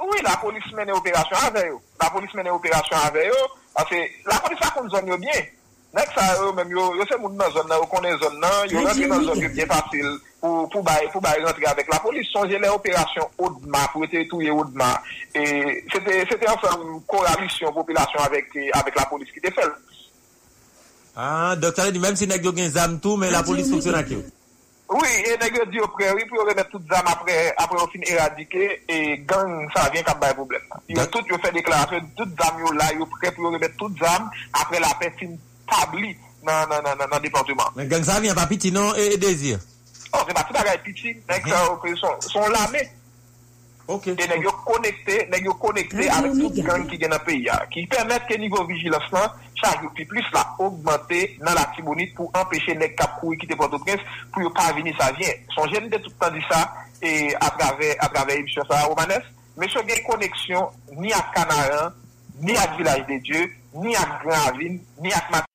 [0.00, 1.78] Oui, la polis mène operasyon avè yo.
[2.02, 3.40] La polis mène operasyon avè yo,
[3.78, 5.46] ase la polis sa kon zon yo bien.
[5.94, 8.58] Nek sa yo mèm yo, yo se moun nan zon nan, yo konen zon nan,
[8.72, 10.10] yo rentre nan zon yo bien fasil
[10.40, 11.06] pou pou bay
[11.44, 14.90] rentre avèk La polis sonje le operasyon Oudma, pou ete touye Odma.
[15.36, 19.70] Sete an son koralisyon, popilasyon avèk la polis ki te fel.
[21.16, 23.70] Ah, dok sa le di menm si neg yo gen zam tou, men la polis
[23.70, 24.20] foksyon ak yo.
[24.90, 27.78] Oui, e neg yo di yo pre, oui, pou yo remet tout zam apre, apre
[27.78, 30.62] yo fin eradike, e gang sa vyen kap bay problem.
[30.90, 33.94] Yo tout yo fè deklarasyon, tout zam yo la, yo pre pou yo remet tout
[34.02, 34.30] zam
[34.62, 35.34] apre la pe fin
[35.70, 37.74] tabli nan, nan, nan, nan nan departement.
[37.78, 39.58] Men gang sa vyen pa piti non e, e dezir.
[40.10, 42.86] Oh, se ba tout bagay piti, neg sa yo pre, son lame.
[43.90, 44.14] Okay.
[44.14, 47.56] E neg yo konekte, neg yo konekte avèk tout gang ki gen apè ya.
[47.72, 52.14] Ki permèt ke nivou vigilans lan, chak yo pi plis la augmente nan la tibonit
[52.14, 55.42] pou empèche neg kap kou ki te pote prens pou yo pa vini sa vyen.
[55.56, 56.62] Son jen de toutan di sa,
[57.02, 59.26] e atrave Ibsio Sara Romanes,
[59.58, 60.70] men se gen koneksyon
[61.02, 61.98] ni ak Kanaran,
[62.46, 65.49] ni ak Vilaj de Dieu, ni ak Granvin, ni ak Matin.